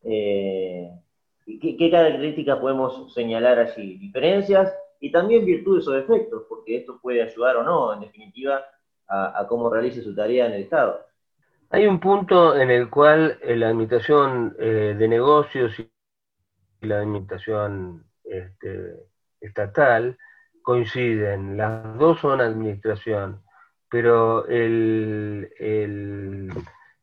¿qué, 0.01 0.91
¿Qué 1.77 1.89
características 1.89 2.59
podemos 2.59 3.13
señalar 3.13 3.59
allí? 3.59 3.97
¿Diferencias? 3.97 4.73
y 4.99 5.11
también 5.11 5.45
virtudes 5.45 5.87
o 5.87 5.91
defectos, 5.91 6.43
porque 6.49 6.77
esto 6.77 6.99
puede 7.01 7.21
ayudar 7.21 7.57
o 7.57 7.63
no, 7.63 7.93
en 7.93 8.01
definitiva, 8.01 8.63
a, 9.09 9.45
cómo 9.47 9.69
realice 9.69 10.01
su 10.01 10.13
tarea 10.15 10.45
en 10.45 10.53
el 10.53 10.61
Estado. 10.61 11.05
Hay 11.71 11.87
un 11.87 11.99
punto 11.99 12.55
en 12.55 12.71
el 12.71 12.89
cual 12.89 13.37
eh, 13.41 13.55
la 13.55 13.69
administración 13.69 14.55
eh, 14.59 14.95
de 14.97 15.07
negocios 15.07 15.79
y 15.79 15.89
la 16.81 16.99
administración 16.99 18.05
este, 18.23 18.95
estatal 19.41 20.17
coinciden, 20.61 21.57
las 21.57 21.97
dos 21.97 22.19
son 22.19 22.41
administración, 22.41 23.41
pero 23.89 24.45
el, 24.47 25.49
el, 25.59 26.51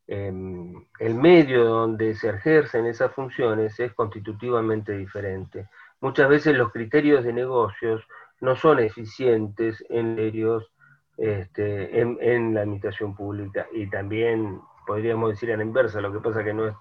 em, 0.06 0.86
el 1.00 1.14
medio 1.14 1.64
donde 1.64 2.14
se 2.14 2.30
ejercen 2.30 2.86
esas 2.86 3.12
funciones 3.12 3.78
es 3.80 3.92
constitutivamente 3.92 4.96
diferente 4.96 5.68
muchas 6.00 6.28
veces 6.28 6.56
los 6.56 6.72
criterios 6.72 7.25
de 7.25 7.32
negocios 7.32 8.06
no 8.40 8.56
son 8.56 8.78
eficientes 8.80 9.84
en 9.88 10.18
ellos 10.18 10.70
este, 11.16 12.00
en, 12.00 12.54
la 12.54 12.61
administración 12.61 13.14
pública 13.14 13.66
y 13.73 13.88
también 13.88 14.61
podríamos 14.87 15.30
decir 15.30 15.50
en 15.50 15.58
la 15.58 15.64
inversa, 15.64 16.00
lo 16.00 16.12
que 16.12 16.20
pasa 16.20 16.44
que 16.44 16.52
no 16.52 16.68
es 16.68 16.75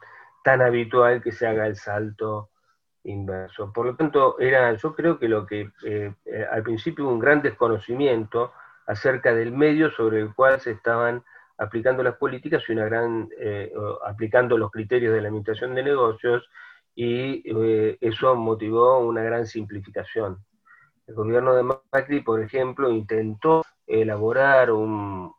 tan 0.43 0.61
habitual 0.61 1.21
que 1.21 1.31
se 1.31 1.47
haga 1.47 1.65
el 1.67 1.75
salto 1.75 2.49
inverso. 3.03 3.71
Por 3.73 3.85
lo 3.85 3.95
tanto, 3.95 4.39
era, 4.39 4.73
yo 4.73 4.93
creo 4.93 5.17
que 5.17 5.27
lo 5.27 5.45
que 5.45 5.71
eh, 5.85 6.13
al 6.51 6.63
principio 6.63 7.05
hubo 7.05 7.13
un 7.13 7.19
gran 7.19 7.41
desconocimiento 7.41 8.51
acerca 8.87 9.33
del 9.33 9.51
medio 9.51 9.89
sobre 9.91 10.19
el 10.19 10.33
cual 10.33 10.59
se 10.59 10.71
estaban 10.71 11.23
aplicando 11.57 12.03
las 12.03 12.15
políticas 12.15 12.63
y 12.67 12.73
una 12.73 12.85
gran, 12.85 13.29
eh, 13.39 13.71
aplicando 14.05 14.57
los 14.57 14.71
criterios 14.71 15.13
de 15.13 15.21
la 15.21 15.29
administración 15.29 15.73
de 15.73 15.83
negocios 15.83 16.47
y 16.93 17.43
eh, 17.45 17.97
eso 18.01 18.35
motivó 18.35 18.99
una 18.99 19.23
gran 19.23 19.45
simplificación. 19.45 20.37
El 21.07 21.15
gobierno 21.15 21.53
de 21.53 21.63
Macri, 21.63 22.21
por 22.21 22.41
ejemplo, 22.41 22.89
intentó 22.89 23.63
elaborar 23.87 24.71
un, 24.71 25.33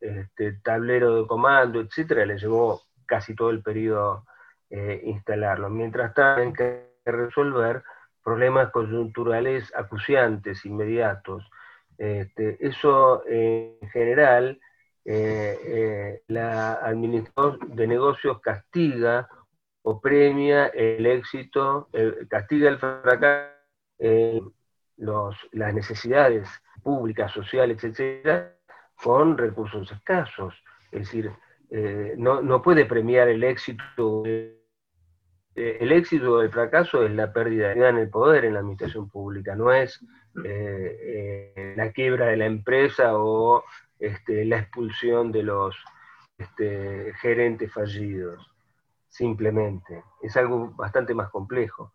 este, 0.00 0.52
tablero 0.62 1.16
de 1.16 1.26
comando, 1.26 1.80
etcétera, 1.80 2.24
le 2.26 2.38
llevó 2.38 2.82
casi 3.06 3.34
todo 3.34 3.50
el 3.50 3.62
periodo 3.62 4.24
eh, 4.70 5.00
instalarlo. 5.04 5.70
Mientras 5.70 6.14
tanto, 6.14 6.56
que 6.56 6.88
resolver 7.04 7.82
problemas 8.22 8.70
coyunturales 8.70 9.72
acuciantes, 9.74 10.64
inmediatos. 10.64 11.48
Este, 11.96 12.58
eso 12.60 13.24
en 13.26 13.88
general, 13.90 14.60
eh, 15.04 16.22
la 16.28 16.74
administración 16.74 17.58
de 17.74 17.86
negocios 17.86 18.40
castiga 18.40 19.28
o 19.82 20.00
premia 20.00 20.66
el 20.66 21.06
éxito, 21.06 21.88
castiga 22.28 22.68
el 22.68 22.78
fracaso, 22.78 23.48
eh, 24.98 25.36
las 25.52 25.74
necesidades 25.74 26.48
públicas, 26.82 27.32
sociales, 27.32 27.82
etcétera, 27.82 28.54
con 29.02 29.38
recursos 29.38 29.90
escasos. 29.90 30.54
Es 30.90 31.00
decir, 31.00 31.30
eh, 31.70 32.14
no, 32.16 32.62
puede 32.62 32.84
premiar 32.84 33.28
el 33.28 33.44
éxito. 33.44 34.22
Eh, 34.26 34.54
el 35.54 35.92
éxito 35.92 36.34
o 36.34 36.42
el 36.42 36.50
fracaso 36.50 37.04
es 37.04 37.10
la 37.12 37.32
pérdida 37.32 37.74
de 37.74 37.88
el 37.88 38.10
poder 38.10 38.44
en 38.44 38.54
la 38.54 38.60
administración 38.60 39.08
pública, 39.08 39.56
no 39.56 39.72
es 39.72 40.00
la 40.34 41.92
quiebra 41.92 42.26
de 42.26 42.36
la 42.36 42.46
empresa 42.46 43.18
o 43.18 43.64
este, 43.98 44.44
la 44.44 44.58
expulsión 44.58 45.32
de 45.32 45.42
los 45.42 45.74
este, 46.38 47.12
gerentes 47.20 47.72
fallidos. 47.72 48.46
simplemente, 49.08 50.04
es 50.22 50.36
algo 50.36 50.70
bastante 50.76 51.14
más 51.14 51.30
complejo. 51.30 51.92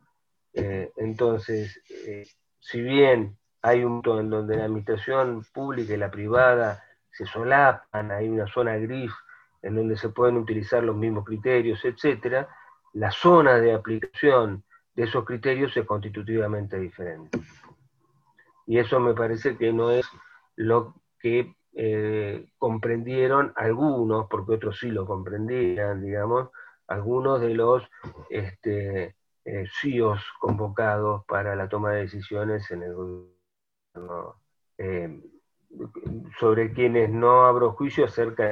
Eh, 0.53 0.91
entonces, 0.97 1.81
eh, 2.05 2.25
si 2.63 2.81
bien 2.81 3.37
hay 3.61 3.83
un 3.83 4.01
punto 4.01 4.19
en 4.19 4.29
donde 4.29 4.55
la 4.55 4.65
administración 4.65 5.45
pública 5.53 5.93
y 5.93 5.97
la 5.97 6.09
privada 6.09 6.83
se 7.11 7.25
solapan, 7.25 8.11
hay 8.11 8.29
una 8.29 8.47
zona 8.47 8.77
gris 8.77 9.11
en 9.61 9.75
donde 9.75 9.97
se 9.97 10.09
pueden 10.09 10.37
utilizar 10.37 10.81
los 10.81 10.95
mismos 10.95 11.25
criterios, 11.25 11.83
etcétera, 11.83 12.47
la 12.93 13.11
zona 13.11 13.55
de 13.55 13.73
aplicación 13.73 14.63
de 14.95 15.03
esos 15.03 15.25
criterios 15.25 15.75
es 15.75 15.85
constitutivamente 15.85 16.79
diferente. 16.79 17.37
Y 18.65 18.77
eso 18.77 18.99
me 18.99 19.13
parece 19.13 19.57
que 19.57 19.73
no 19.73 19.91
es 19.91 20.05
lo 20.55 20.95
que 21.19 21.55
eh, 21.73 22.47
comprendieron 22.57 23.51
algunos, 23.57 24.27
porque 24.29 24.53
otros 24.53 24.79
sí 24.79 24.89
lo 24.89 25.05
comprendían, 25.05 26.01
digamos, 26.01 26.49
algunos 26.87 27.41
de 27.41 27.53
los 27.55 27.83
este, 28.29 29.15
eh, 29.45 29.65
CIOs 29.81 30.21
convocados 30.39 31.25
para 31.25 31.55
la 31.55 31.67
toma 31.69 31.91
de 31.91 32.01
decisiones 32.01 32.69
en 32.71 32.83
el 32.83 32.93
gobierno, 32.93 34.41
eh, 34.77 35.21
sobre 36.39 36.71
quienes 36.73 37.09
no 37.09 37.45
abro 37.45 37.73
juicio 37.73 38.05
acerca 38.05 38.43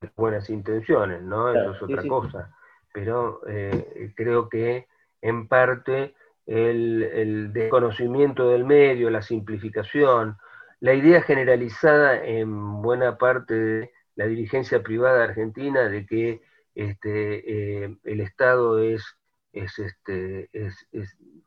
de 0.00 0.10
buenas 0.16 0.48
intenciones, 0.50 1.22
¿no? 1.22 1.52
Eso 1.52 1.72
es 1.72 1.82
otra 1.82 2.02
cosa. 2.06 2.56
Pero 2.92 3.40
eh, 3.48 4.12
creo 4.14 4.48
que 4.48 4.86
en 5.20 5.48
parte 5.48 6.14
el, 6.46 7.02
el, 7.02 7.52
desconocimiento 7.52 8.48
del 8.48 8.64
medio, 8.64 9.10
la 9.10 9.22
simplificación, 9.22 10.36
la 10.80 10.94
idea 10.94 11.22
generalizada 11.22 12.24
en 12.24 12.82
buena 12.82 13.16
parte 13.16 13.54
de 13.54 13.92
la 14.16 14.26
dirigencia 14.26 14.82
privada 14.82 15.24
argentina 15.24 15.88
de 15.88 16.06
que 16.06 16.42
este, 16.74 17.84
eh, 17.84 17.96
el 18.04 18.20
Estado 18.20 18.80
es, 18.80 19.16
es, 19.52 19.78
este, 19.78 20.48
es, 20.52 20.86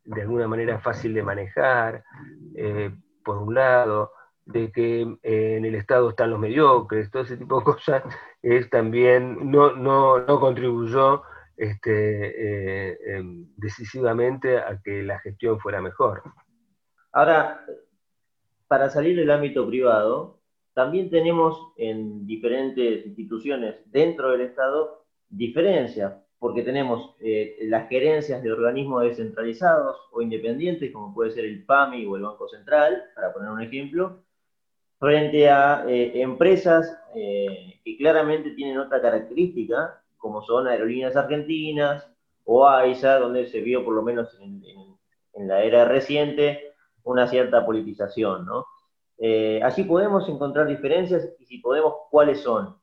de 0.03 0.21
alguna 0.21 0.47
manera 0.47 0.79
fácil 0.79 1.13
de 1.13 1.23
manejar, 1.23 2.03
eh, 2.55 2.91
por 3.23 3.37
un 3.37 3.55
lado, 3.55 4.11
de 4.45 4.71
que 4.71 5.01
eh, 5.23 5.57
en 5.57 5.65
el 5.65 5.75
Estado 5.75 6.09
están 6.09 6.29
los 6.29 6.39
mediocres, 6.39 7.09
todo 7.09 7.23
ese 7.23 7.37
tipo 7.37 7.59
de 7.59 7.65
cosas, 7.65 8.03
es 8.41 8.69
también 8.69 9.51
no, 9.51 9.75
no, 9.75 10.19
no 10.19 10.39
contribuyó 10.39 11.23
este, 11.57 13.15
em, 13.15 13.47
decisivamente 13.57 14.57
a 14.57 14.79
que 14.83 15.01
la 15.03 15.19
gestión 15.19 15.59
fuera 15.59 15.81
mejor. 15.81 16.21
Ahora, 17.11 17.65
para 18.67 18.89
salir 18.89 19.15
del 19.15 19.31
ámbito 19.31 19.65
privado, 19.65 20.41
también 20.73 21.09
tenemos 21.09 21.71
en 21.77 22.27
diferentes 22.27 23.05
instituciones 23.05 23.75
dentro 23.85 24.31
del 24.31 24.41
Estado 24.41 25.05
diferencias, 25.29 26.24
porque 26.39 26.63
tenemos 26.63 27.15
eh, 27.21 27.57
las 27.61 27.87
gerencias 27.89 28.43
de 28.43 28.51
organismos 28.51 29.03
descentralizados 29.03 29.97
o 30.11 30.21
independientes, 30.21 30.91
como 30.91 31.13
puede 31.13 31.31
ser 31.31 31.45
el 31.45 31.65
PAMI 31.65 32.05
o 32.05 32.15
el 32.15 32.23
Banco 32.23 32.47
Central, 32.47 33.03
para 33.15 33.33
poner 33.33 33.49
un 33.49 33.61
ejemplo, 33.61 34.23
frente 34.99 35.49
a 35.49 35.85
eh, 35.87 36.21
empresas 36.21 36.97
eh, 37.15 37.79
que 37.83 37.97
claramente 37.97 38.51
tienen 38.51 38.77
otra 38.77 39.01
característica, 39.01 40.01
como 40.17 40.41
son 40.41 40.67
Aerolíneas 40.67 41.15
Argentinas 41.15 42.07
o 42.43 42.67
AISA, 42.67 43.19
donde 43.19 43.47
se 43.47 43.61
vio 43.61 43.83
por 43.83 43.93
lo 43.93 44.01
menos 44.01 44.37
en, 44.39 44.63
en 45.33 45.47
la 45.47 45.63
era 45.63 45.85
reciente 45.85 46.73
una 47.03 47.27
cierta 47.27 47.65
politización, 47.65 48.45
¿no? 48.45 48.65
allí 49.63 49.83
podemos 49.85 50.27
encontrar 50.27 50.67
diferencias 50.67 51.29
y 51.39 51.45
si 51.45 51.59
podemos, 51.59 51.93
¿cuáles 52.11 52.41
son? 52.41 52.75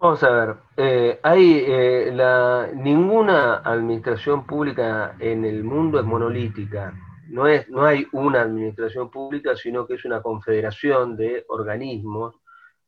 Vamos 0.00 0.22
a 0.22 0.30
ver, 0.30 0.56
eh, 0.78 1.20
hay 1.22 1.62
eh, 1.66 2.10
la, 2.10 2.70
ninguna 2.74 3.56
administración 3.56 4.46
pública 4.46 5.14
en 5.18 5.44
el 5.44 5.62
mundo 5.62 6.00
es 6.00 6.06
monolítica. 6.06 6.94
No, 7.28 7.46
es, 7.46 7.68
no 7.68 7.84
hay 7.84 8.06
una 8.12 8.40
administración 8.40 9.10
pública, 9.10 9.54
sino 9.56 9.86
que 9.86 9.94
es 9.94 10.04
una 10.06 10.22
confederación 10.22 11.16
de 11.18 11.44
organismos 11.48 12.34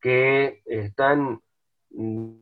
que 0.01 0.63
están, 0.65 1.43
mm, 1.91 2.33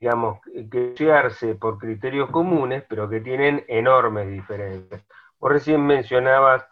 digamos, 0.00 0.40
que 0.68 0.94
llegarse 0.98 1.54
por 1.54 1.78
criterios 1.78 2.30
comunes, 2.30 2.84
pero 2.88 3.08
que 3.08 3.20
tienen 3.20 3.64
enormes 3.68 4.28
diferencias. 4.28 5.04
Vos 5.38 5.52
recién 5.52 5.86
mencionabas 5.86 6.66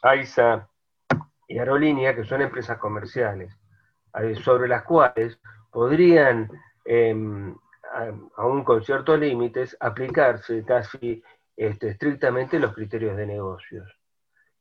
AISA 0.00 0.66
y 1.46 1.58
Aerolínea, 1.58 2.16
que 2.16 2.24
son 2.24 2.40
empresas 2.40 2.78
comerciales, 2.78 3.54
eh, 4.14 4.34
sobre 4.36 4.66
las 4.66 4.82
cuales 4.84 5.38
podrían, 5.72 6.48
em, 6.84 7.56
aún 8.36 8.62
con 8.62 8.84
ciertos 8.84 9.18
límites, 9.18 9.76
aplicarse 9.80 10.64
casi 10.64 11.22
este, 11.56 11.88
estrictamente 11.88 12.58
los 12.58 12.74
criterios 12.74 13.16
de 13.16 13.26
negocios. 13.26 13.90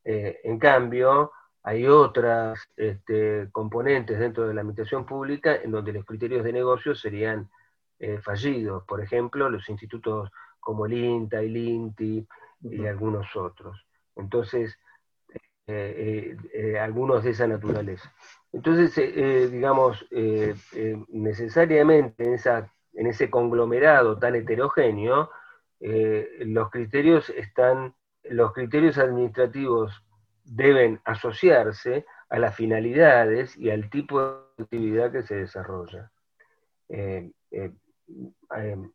Eh, 0.04 0.40
en 0.44 0.58
cambio, 0.58 1.32
hay 1.64 1.86
otras 1.86 2.68
este, 2.76 3.50
componentes 3.52 4.18
dentro 4.18 4.48
de 4.48 4.54
la 4.54 4.62
administración 4.62 5.06
pública 5.06 5.56
en 5.56 5.72
donde 5.72 5.94
los 5.94 6.06
criterios 6.06 6.44
de 6.44 6.54
negocios 6.54 7.00
serían 7.00 7.50
eh, 8.00 8.20
fallidos. 8.20 8.84
Por 8.86 9.02
ejemplo, 9.02 9.50
los 9.50 9.70
institutos 9.70 10.32
como 10.60 10.86
el 10.86 10.94
INTA, 10.94 11.40
el 11.42 11.56
INTI 11.56 12.28
y 12.62 12.86
algunos 12.86 13.36
otros. 13.36 13.86
Entonces, 14.16 14.76
eh, 14.76 14.80
algunos 16.80 17.24
de 17.24 17.32
esa 17.32 17.48
naturaleza. 17.48 18.12
Entonces, 18.54 18.98
eh, 18.98 19.14
eh, 19.16 19.48
digamos, 19.48 20.06
eh, 20.12 20.56
necesariamente 21.10 22.24
en, 22.24 22.34
esa, 22.34 22.70
en 22.94 23.08
ese 23.08 23.30
conglomerado 23.30 24.18
tan 24.18 24.36
heterogéneo, 24.36 25.30
los 25.80 26.70
criterios 26.70 27.30
están, 27.32 27.96
los 28.24 28.54
criterios 28.54 29.00
administrativos 29.00 30.04
deben 30.44 31.00
asociarse 31.06 32.06
a 32.30 32.38
las 32.38 32.56
finalidades 32.56 33.58
y 33.58 33.72
al 33.72 33.90
tipo 33.90 34.22
de 34.22 34.64
actividad 34.64 35.12
que 35.12 35.24
se 35.24 35.36
desarrolla. 35.36 36.12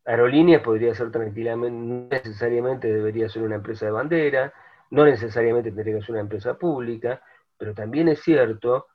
aerolíneas 0.04 0.62
podría 0.62 0.94
ser 0.94 1.10
tranquilamente, 1.10 1.76
no 1.76 2.08
necesariamente 2.08 2.92
debería 2.92 3.28
ser 3.28 3.42
una 3.42 3.56
empresa 3.56 3.86
de 3.86 3.92
bandera, 3.92 4.52
no 4.90 5.04
necesariamente 5.04 5.72
tendría 5.72 5.96
que 5.96 6.02
ser 6.02 6.12
una 6.12 6.20
empresa 6.20 6.54
pública, 6.54 7.22
pero 7.58 7.74
también 7.74 8.08
es 8.08 8.22
cierto 8.22 8.86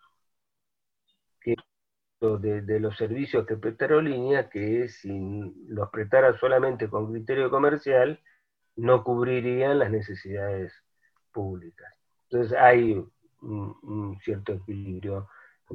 de, 2.22 2.80
los 2.80 2.98
servicios 2.98 3.48
que 3.48 3.58
presta 3.58 3.86
Aerolínea, 3.86 4.50
que 4.50 4.88
si 4.90 5.54
los 5.68 5.90
prestara 5.90 6.38
solamente 6.38 6.88
con 6.88 7.12
criterio 7.12 7.50
comercial, 7.50 8.20
no 8.76 9.04
cubrirían 9.04 9.80
las 9.80 9.90
necesidades 9.90 10.74
públicas. 11.32 11.92
Entonces 12.30 12.58
hay 12.58 13.04
un, 13.42 14.20
cierto 14.24 14.54
equilibrio 14.54 15.28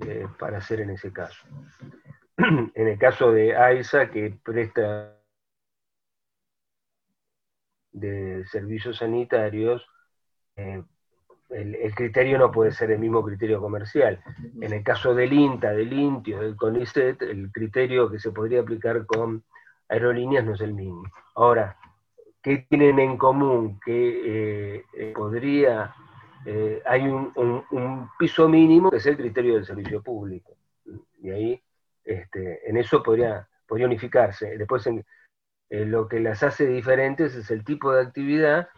eh, 0.03 0.27
para 0.39 0.59
hacer 0.59 0.81
en 0.81 0.91
ese 0.91 1.13
caso. 1.13 1.45
en 2.37 2.89
el 2.89 2.99
caso 2.99 3.33
de 3.33 3.57
AISA, 3.57 4.11
que 4.11 4.39
presta 4.45 5.17
de 7.91 8.45
servicios 8.47 8.99
sanitarios, 8.99 9.85
el, 10.57 11.95
criterio 11.95 12.39
no 12.39 12.51
puede 12.51 12.73
ser 12.73 12.91
el 12.91 12.99
mismo 12.99 13.23
criterio 13.23 13.61
comercial. 13.61 14.21
En 14.61 14.73
el 14.73 14.83
caso 14.83 15.15
del 15.15 15.33
INTA, 15.33 15.73
del 15.73 15.93
INTIO, 15.93 16.41
del 16.41 16.57
CONICET, 16.57 17.23
el 17.23 17.53
criterio 17.53 18.11
que 18.11 18.19
se 18.19 18.33
podría 18.33 18.61
aplicar 18.61 19.07
con 19.07 19.45
aerolíneas 19.89 20.45
no 20.45 20.55
es 20.55 20.61
el 20.61 20.75
mismo. 20.75 21.05
Ahora, 21.35 21.77
¿qué 22.43 22.67
tienen 22.69 22.99
en 22.99 23.17
común? 23.17 23.79
Que 23.85 24.77
eh, 24.77 24.85
eh, 24.95 25.13
podría, 25.15 25.95
eh, 26.45 26.83
hay 26.85 27.03
un, 27.07 28.11
piso 28.19 28.49
mínimo 28.49 28.91
que 28.91 28.97
es 28.97 29.07
el 29.07 29.17
criterio 29.17 29.55
del 29.55 29.67
servicio 29.67 30.03
público. 30.03 30.57
Y 31.21 31.31
ahí, 31.31 31.63
este, 32.05 32.69
en 32.69 32.77
eso 32.77 33.03
podría, 33.03 33.49
podría 33.67 33.87
unificarse. 33.87 34.57
Después, 34.57 34.89
lo 35.69 36.09
que 36.09 36.21
las 36.21 36.43
hace 36.43 36.67
diferentes 36.67 37.35
es 37.35 37.51
el 37.51 37.65
tipo 37.65 37.93
de 37.93 38.03
actividad 38.03 38.69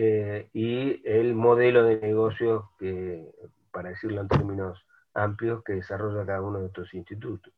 eh, 0.00 0.48
y 0.52 1.02
el 1.04 1.34
modelo 1.34 1.82
de 1.82 1.98
negocio 1.98 2.70
que, 2.78 3.34
para 3.72 3.88
decirlo 3.88 4.20
en 4.20 4.28
términos 4.28 4.78
amplios, 5.12 5.64
que 5.64 5.72
desarrolla 5.72 6.24
cada 6.24 6.40
uno 6.40 6.60
de 6.60 6.66
estos 6.66 6.94
institutos, 6.94 7.52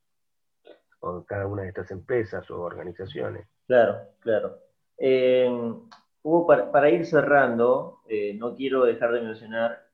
o 1.00 1.22
cada 1.26 1.46
una 1.46 1.64
de 1.64 1.68
estas 1.68 1.90
empresas 1.90 2.50
o 2.50 2.62
organizaciones. 2.62 3.46
Claro, 3.66 3.98
claro. 4.20 4.56
Eh, 4.96 5.50
Hugo, 6.22 6.46
para, 6.72 6.88
ir 6.88 7.04
cerrando, 7.04 7.98
eh, 8.08 8.32
no 8.32 8.56
quiero 8.56 8.86
dejar 8.86 9.12
de 9.12 9.20
mencionar 9.20 9.86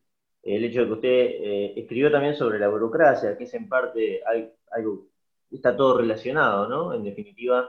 el 0.45 0.65
hecho 0.67 0.83
de 0.83 0.87
que 0.87 0.93
usted 0.93 1.81
escribió 1.81 2.13
también 2.13 2.37
sobre 2.37 2.61
la 2.61 2.69
burocracia, 2.69 3.37
que 3.37 3.43
es 3.43 3.55
en 3.55 3.69
parte 3.69 4.21
algo, 4.71 5.09
está 5.51 5.77
todo 5.77 5.99
relacionado, 5.99 6.69
¿no? 6.69 6.95
En 6.95 7.03
definitiva. 7.03 7.69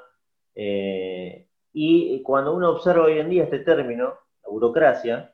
y 1.73 2.21
cuando 2.21 2.53
uno 2.53 2.69
observa 2.69 3.05
hoy 3.05 3.17
en 3.17 3.29
día 3.31 3.43
este 3.45 3.59
término, 3.59 4.26
burocracia, 4.49 5.33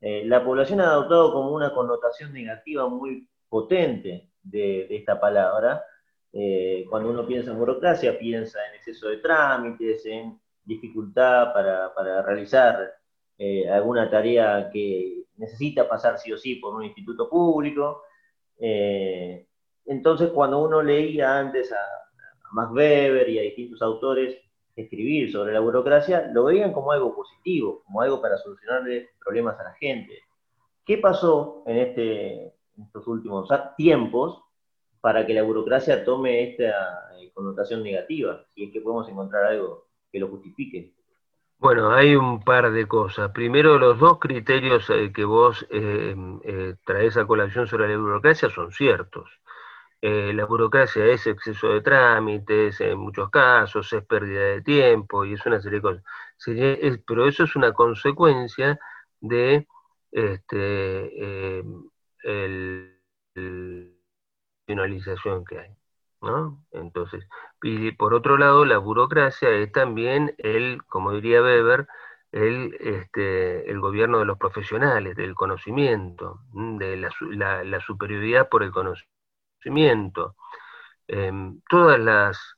eh, 0.00 0.22
la 0.26 0.44
población 0.44 0.80
ha 0.80 0.90
adoptado 0.90 1.32
como 1.32 1.52
una 1.52 1.72
connotación 1.72 2.32
negativa 2.32 2.88
muy 2.88 3.26
potente 3.48 4.28
de, 4.42 4.86
esta 4.90 5.18
palabra. 5.18 5.82
Eh, 6.32 6.84
cuando 6.90 7.10
uno 7.10 7.26
piensa 7.26 7.52
en 7.52 7.58
burocracia, 7.58 8.18
piensa 8.18 8.58
en 8.68 8.74
exceso 8.74 9.08
de 9.08 9.18
trámites, 9.18 10.04
en 10.04 10.38
dificultad 10.64 11.52
para, 11.54 12.22
realizar 12.22 12.92
eh, 13.38 13.68
alguna 13.70 14.10
tarea 14.10 14.68
que 14.70 15.24
necesita 15.36 15.88
pasar 15.88 16.18
sí 16.18 16.32
o 16.32 16.36
sí 16.36 16.56
por 16.56 16.74
un 16.74 16.84
instituto 16.84 17.28
público. 17.28 18.02
Entonces, 19.86 20.30
cuando 20.30 20.62
uno 20.62 20.82
leía 20.82 21.38
antes 21.38 21.72
a, 21.72 21.76
a 21.76 22.52
Max 22.52 22.72
Weber 22.72 23.28
y 23.28 23.38
a 23.38 23.42
distintos 23.42 23.80
autores 23.82 24.43
escribir 24.76 25.30
sobre 25.30 25.52
la 25.52 25.60
burocracia, 25.60 26.30
lo 26.32 26.44
veían 26.44 26.72
como 26.72 26.92
algo 26.92 27.14
positivo, 27.14 27.82
como 27.84 28.00
algo 28.00 28.20
para 28.20 28.38
solucionarle 28.38 29.10
problemas 29.22 29.58
a 29.60 29.64
la 29.64 29.74
gente. 29.74 30.22
¿Qué 30.84 30.98
pasó 30.98 31.62
en, 31.66 31.78
este, 31.78 32.52
estos 32.82 33.06
últimos 33.06 33.48
tiempos 33.76 34.42
para 35.00 35.24
que 35.26 35.34
la 35.34 35.42
burocracia 35.42 36.04
tome 36.04 36.50
esta 36.50 37.10
eh, 37.18 37.30
connotación 37.32 37.82
negativa? 37.82 38.44
Si 38.54 38.64
es 38.64 38.72
que 38.72 38.80
podemos 38.80 39.08
encontrar 39.08 39.44
algo 39.44 39.86
que 40.10 40.18
lo 40.18 40.28
justifique. 40.28 40.92
Bueno, 41.58 41.90
hay 41.92 42.14
un 42.14 42.42
par 42.42 42.70
de 42.72 42.86
cosas. 42.86 43.30
Primero, 43.30 43.78
los 43.78 43.98
dos 43.98 44.18
criterios 44.18 44.90
eh, 44.90 45.12
que 45.14 45.24
vos 45.24 45.66
eh, 45.70 46.74
traes 46.84 47.16
a 47.16 47.26
colación 47.26 47.66
sobre 47.66 47.88
la 47.88 47.96
burocracia 47.96 48.50
son 48.50 48.72
ciertos. 48.72 49.30
La 50.04 50.44
burocracia 50.44 51.06
es 51.06 51.26
exceso 51.26 51.68
de 51.68 51.80
trámites, 51.80 52.80
en 52.80 52.98
muchos 52.98 53.30
casos 53.30 53.92
es 53.92 54.04
pérdida 54.04 54.42
de 54.42 54.62
tiempo 54.62 55.24
y 55.24 55.32
es 55.34 55.46
una 55.46 55.60
serie 55.60 55.78
de 55.78 55.82
cosas. 55.82 56.04
pero 57.06 57.26
eso 57.26 57.44
es 57.44 57.56
una 57.56 57.72
consecuencia 57.72 58.78
de 59.20 59.66
este, 60.12 61.60
el, 62.24 63.00
finalización 64.66 65.44
que 65.44 65.58
hay. 65.58 65.70
Entonces, 66.72 67.26
y 67.62 67.92
por 67.92 68.14
otro 68.14 68.38
lado, 68.38 68.64
la 68.64 68.78
burocracia 68.78 69.50
es 69.50 69.72
también 69.72 70.34
el, 70.38 70.82
como 70.86 71.12
diría 71.12 71.42
Weber, 71.42 71.86
el, 72.32 72.76
este, 72.80 73.70
el 73.70 73.80
gobierno 73.80 74.18
de 74.18 74.24
los 74.24 74.38
profesionales, 74.38 75.16
del 75.16 75.34
conocimiento, 75.34 76.40
de 76.52 76.96
la, 76.96 77.80
superioridad 77.80 78.48
por 78.48 78.62
el 78.62 78.72
conocimiento. 78.72 79.13
Em, 81.06 81.60
todas 81.68 81.98
las 81.98 82.56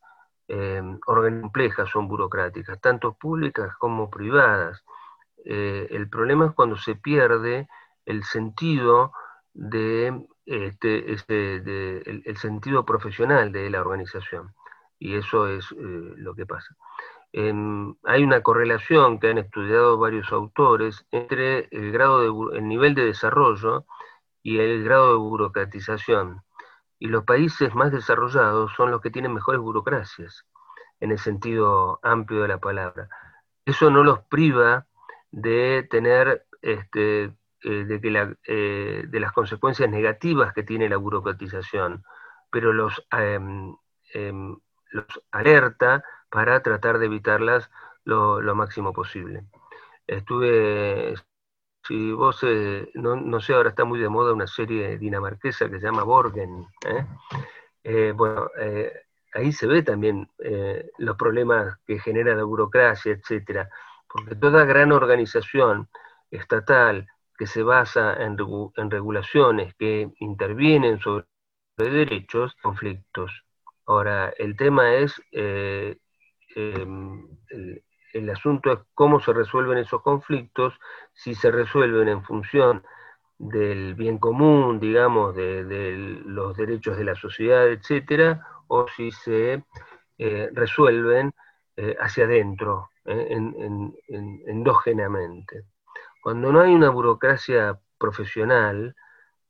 eh, 0.48 0.82
complejas 1.04 1.90
son 1.90 2.08
burocráticas, 2.08 2.80
tanto 2.80 3.14
públicas 3.14 3.74
como 3.78 4.10
privadas. 4.10 4.84
Eh, 5.44 5.88
el 5.90 6.08
problema 6.08 6.46
es 6.46 6.52
cuando 6.52 6.76
se 6.76 6.94
pierde 6.96 7.68
el 8.04 8.24
sentido 8.24 9.12
de 9.52 10.26
este, 10.46 11.16
sentido 12.36 12.84
profesional 12.84 13.52
de 13.52 13.70
la 13.70 13.80
organización. 13.80 14.54
Y 14.98 15.16
eso 15.16 15.48
es 15.48 15.70
eh, 15.72 15.76
lo 15.76 16.34
que 16.34 16.46
pasa. 16.46 16.74
hay 17.32 18.22
una 18.24 18.42
correlación 18.42 19.18
que 19.20 19.30
han 19.30 19.38
estudiado 19.38 19.98
varios 19.98 20.32
autores 20.32 21.06
entre 21.10 21.68
el, 21.70 21.92
grado 21.92 22.20
de, 22.20 22.58
el 22.58 22.68
nivel 22.68 22.94
de 22.94 23.04
desarrollo 23.06 23.86
y 24.42 24.58
el 24.58 24.84
grado 24.84 25.12
de 25.12 25.18
burocratización. 25.18 26.45
Y 26.98 27.08
los 27.08 27.24
países 27.24 27.74
más 27.74 27.92
desarrollados 27.92 28.72
son 28.76 28.90
los 28.90 29.00
que 29.00 29.10
tienen 29.10 29.34
mejores 29.34 29.60
burocracias, 29.60 30.46
en 31.00 31.12
el 31.12 31.18
sentido 31.18 32.00
amplio 32.02 32.42
de 32.42 32.48
la 32.48 32.58
palabra. 32.58 33.08
Eso 33.64 33.90
no 33.90 34.02
los 34.02 34.20
priva 34.20 34.86
de 35.30 35.86
tener 35.90 36.46
este, 36.62 37.24
eh, 37.62 37.84
de, 37.84 38.00
que 38.00 38.10
la, 38.10 38.34
eh, 38.46 39.04
de 39.08 39.20
las 39.20 39.32
consecuencias 39.32 39.90
negativas 39.90 40.52
que 40.52 40.62
tiene 40.62 40.88
la 40.88 40.96
burocratización, 40.98 42.04
pero 42.50 42.72
los, 42.72 43.06
em, 43.10 43.76
em, 44.14 44.56
los 44.90 45.06
alerta 45.32 46.04
para 46.30 46.62
tratar 46.62 46.98
de 46.98 47.06
evitarlas 47.06 47.70
lo, 48.04 48.54
máximo 48.54 48.92
posible. 48.92 49.44
Estuve, 50.06 51.14
si 51.86 52.12
vos, 52.12 52.38
eh, 52.42 52.90
no, 52.94 53.40
sé, 53.40 53.54
ahora 53.54 53.70
está 53.70 53.84
muy 53.84 54.00
de 54.00 54.08
moda 54.08 54.32
una 54.32 54.46
serie 54.46 54.98
dinamarquesa 54.98 55.68
que 55.68 55.78
se 55.78 55.86
llama 55.86 56.04
Borgen. 56.04 56.66
bueno, 58.14 58.50
ahí 59.34 59.52
se 59.52 59.66
ve 59.66 59.82
también 59.82 60.28
los 60.98 61.16
problemas 61.16 61.78
que 61.86 61.98
genera 61.98 62.34
la 62.34 62.44
burocracia, 62.44 63.12
etcétera, 63.12 63.68
porque 64.08 64.34
toda 64.36 64.64
gran 64.64 64.92
organización 64.92 65.88
estatal 66.30 67.06
que 67.36 67.46
se 67.46 67.62
basa 67.62 68.14
en, 68.22 68.36
regulaciones 68.90 69.74
que 69.74 70.10
intervienen 70.20 70.98
sobre 71.00 71.26
derechos, 71.76 72.54
conflictos. 72.62 73.44
Ahora, 73.86 74.32
el 74.38 74.56
tema 74.56 74.94
es, 74.94 75.20
eh, 75.32 75.98
em, 76.54 77.28
el, 78.18 78.30
asunto 78.30 78.72
es 78.72 78.78
cómo 78.94 79.20
se 79.20 79.32
resuelven 79.32 79.78
esos 79.78 80.02
conflictos, 80.02 80.74
si 81.12 81.34
se 81.34 81.50
resuelven 81.50 82.08
en 82.08 82.22
función 82.22 82.84
del 83.38 83.94
bien 83.94 84.18
común, 84.18 84.80
digamos, 84.80 85.34
de, 85.34 85.96
los 86.24 86.56
derechos 86.56 86.96
de 86.96 87.04
la 87.04 87.14
sociedad, 87.14 87.68
etcétera, 87.68 88.46
o 88.68 88.86
si 88.88 89.10
se 89.10 89.64
eh, 90.18 90.48
resuelven 90.52 91.32
eh, 91.76 91.96
hacia 92.00 92.24
adentro, 92.24 92.90
endógenamente. 93.04 95.64
Cuando 96.22 96.50
no 96.50 96.60
hay 96.60 96.74
una 96.74 96.90
burocracia 96.90 97.78
profesional, 97.98 98.96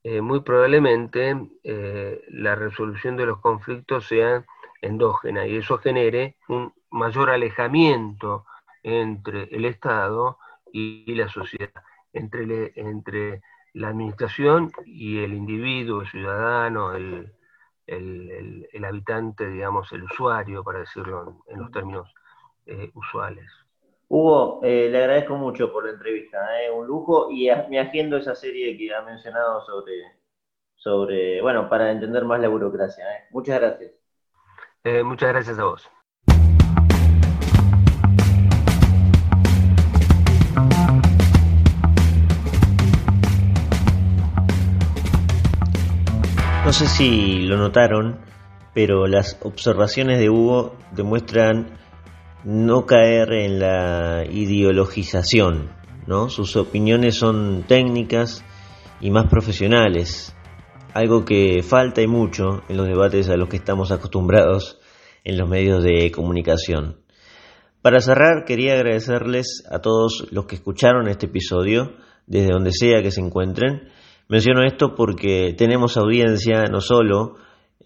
eh, 0.09 0.21
muy 0.21 0.39
probablemente 0.39 1.35
eh, 1.65 2.23
la 2.29 2.55
resolución 2.55 3.17
de 3.17 3.25
los 3.25 3.39
conflictos 3.39 4.07
sea 4.07 4.45
endógena 4.81 5.45
y 5.45 5.57
eso 5.57 5.79
genere 5.79 6.37
un 6.47 6.73
mayor 6.91 7.29
alejamiento 7.29 8.45
entre 8.83 9.43
el 9.55 9.65
Estado 9.65 10.37
y, 10.71 11.13
la 11.15 11.27
sociedad, 11.29 11.71
entre, 12.13 12.73
entre, 12.75 13.41
la 13.73 13.89
administración 13.89 14.71
y 14.85 15.23
el 15.23 15.33
individuo, 15.33 16.01
el 16.01 16.07
ciudadano, 16.07 16.93
el, 16.95 17.33
habitante, 18.83 19.47
digamos, 19.47 19.91
el 19.91 20.03
usuario, 20.03 20.63
para 20.63 20.79
decirlo 20.79 21.43
en, 21.47 21.59
los 21.59 21.71
términos 21.71 22.13
eh, 22.65 22.91
usuales. 22.95 23.45
Hugo, 24.09 24.61
eh, 24.63 24.87
le 24.89 24.97
agradezco 24.99 25.35
mucho 25.35 25.71
por 25.71 25.85
la 25.85 25.91
entrevista, 25.91 26.63
eh, 26.63 26.71
un 26.71 26.87
lujo, 26.87 27.29
y 27.29 27.49
me 27.69 27.79
agendo 27.79 28.17
esa 28.17 28.35
serie 28.35 28.77
que 28.77 28.93
ha 28.93 29.01
mencionado 29.01 29.61
sobre, 29.65 29.93
sobre, 30.75 31.41
bueno, 31.41 31.67
para 31.69 31.91
entender 31.91 32.23
más 32.23 32.39
la 32.39 32.47
burocracia. 32.47 33.03
Eh. 33.03 33.23
Muchas 33.31 33.59
gracias. 33.59 33.91
muchas 35.03 35.29
gracias 35.29 35.59
a 35.59 35.65
vos. 35.65 35.96
No 46.65 46.73
sé 46.73 46.87
si 46.87 47.41
lo 47.41 47.57
notaron, 47.57 48.19
pero 48.73 49.07
las 49.07 49.37
observaciones 49.43 50.19
de 50.19 50.29
Hugo 50.29 50.75
demuestran 50.91 51.77
no 52.43 52.85
caer 52.85 53.33
en 53.33 53.59
la 53.59 54.25
ideologización, 54.29 55.69
¿no? 56.07 56.29
Sus 56.29 56.55
opiniones 56.55 57.15
son 57.15 57.63
técnicas 57.67 58.43
y 58.99 59.11
más 59.11 59.27
profesionales, 59.27 60.35
algo 60.93 61.23
que 61.23 61.61
falta 61.63 62.01
y 62.01 62.07
mucho 62.07 62.63
en 62.67 62.77
los 62.77 62.87
debates 62.87 63.29
a 63.29 63.37
los 63.37 63.47
que 63.47 63.57
estamos 63.57 63.91
acostumbrados 63.91 64.79
en 65.23 65.37
los 65.37 65.47
medios 65.47 65.83
de 65.83 66.11
comunicación. 66.11 67.06
Para 67.87 68.01
cerrar, 68.01 68.43
quería 68.43 68.73
agradecerles 68.73 69.63
a 69.71 69.79
todos 69.79 70.27
los 70.31 70.45
que 70.45 70.55
escucharon 70.55 71.07
este 71.07 71.27
episodio, 71.27 71.93
desde 72.25 72.51
donde 72.51 72.73
sea 72.73 73.01
que 73.01 73.11
se 73.11 73.21
encuentren. 73.21 73.87
Menciono 74.27 74.65
esto 74.65 74.93
porque 74.93 75.55
tenemos 75.57 75.95
audiencia 75.95 76.65
no 76.65 76.81
solo 76.81 77.35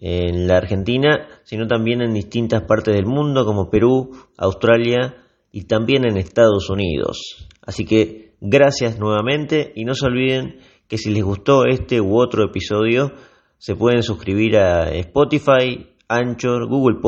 en 0.00 0.48
la 0.48 0.56
Argentina, 0.56 1.28
sino 1.44 1.68
también 1.68 2.02
en 2.02 2.14
distintas 2.14 2.62
partes 2.62 2.96
del 2.96 3.06
mundo 3.06 3.44
como 3.44 3.70
Perú, 3.70 4.10
Australia 4.38 5.22
y 5.52 5.66
también 5.66 6.04
en 6.04 6.16
Estados 6.16 6.68
Unidos. 6.68 7.46
Así 7.64 7.84
que 7.84 8.34
gracias 8.40 8.98
nuevamente 8.98 9.72
y 9.76 9.84
no 9.84 9.94
se 9.94 10.06
olviden 10.06 10.56
que 10.88 10.98
si 10.98 11.10
les 11.10 11.22
gustó 11.22 11.64
este 11.64 12.00
u 12.00 12.20
otro 12.20 12.44
episodio, 12.44 13.12
se 13.56 13.76
pueden 13.76 14.02
suscribir 14.02 14.56
a 14.56 14.90
Spotify, 14.90 15.94
Anchor, 16.08 16.66
Google, 16.68 16.98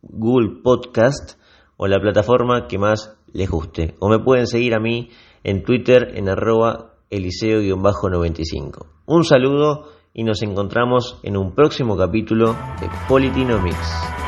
Google 0.00 0.62
Podcast 0.62 1.37
o 1.78 1.86
la 1.86 1.98
plataforma 1.98 2.66
que 2.68 2.76
más 2.76 3.16
les 3.32 3.48
guste. 3.48 3.94
O 4.00 4.10
me 4.10 4.18
pueden 4.18 4.46
seguir 4.46 4.74
a 4.74 4.80
mí 4.80 5.08
en 5.44 5.62
Twitter 5.62 6.10
en 6.14 6.28
arroba 6.28 6.96
eliseo-95. 7.10 8.84
Un 9.06 9.24
saludo 9.24 9.86
y 10.12 10.24
nos 10.24 10.42
encontramos 10.42 11.18
en 11.22 11.38
un 11.38 11.54
próximo 11.54 11.96
capítulo 11.96 12.54
de 12.80 12.90
Politinomics. 13.08 14.27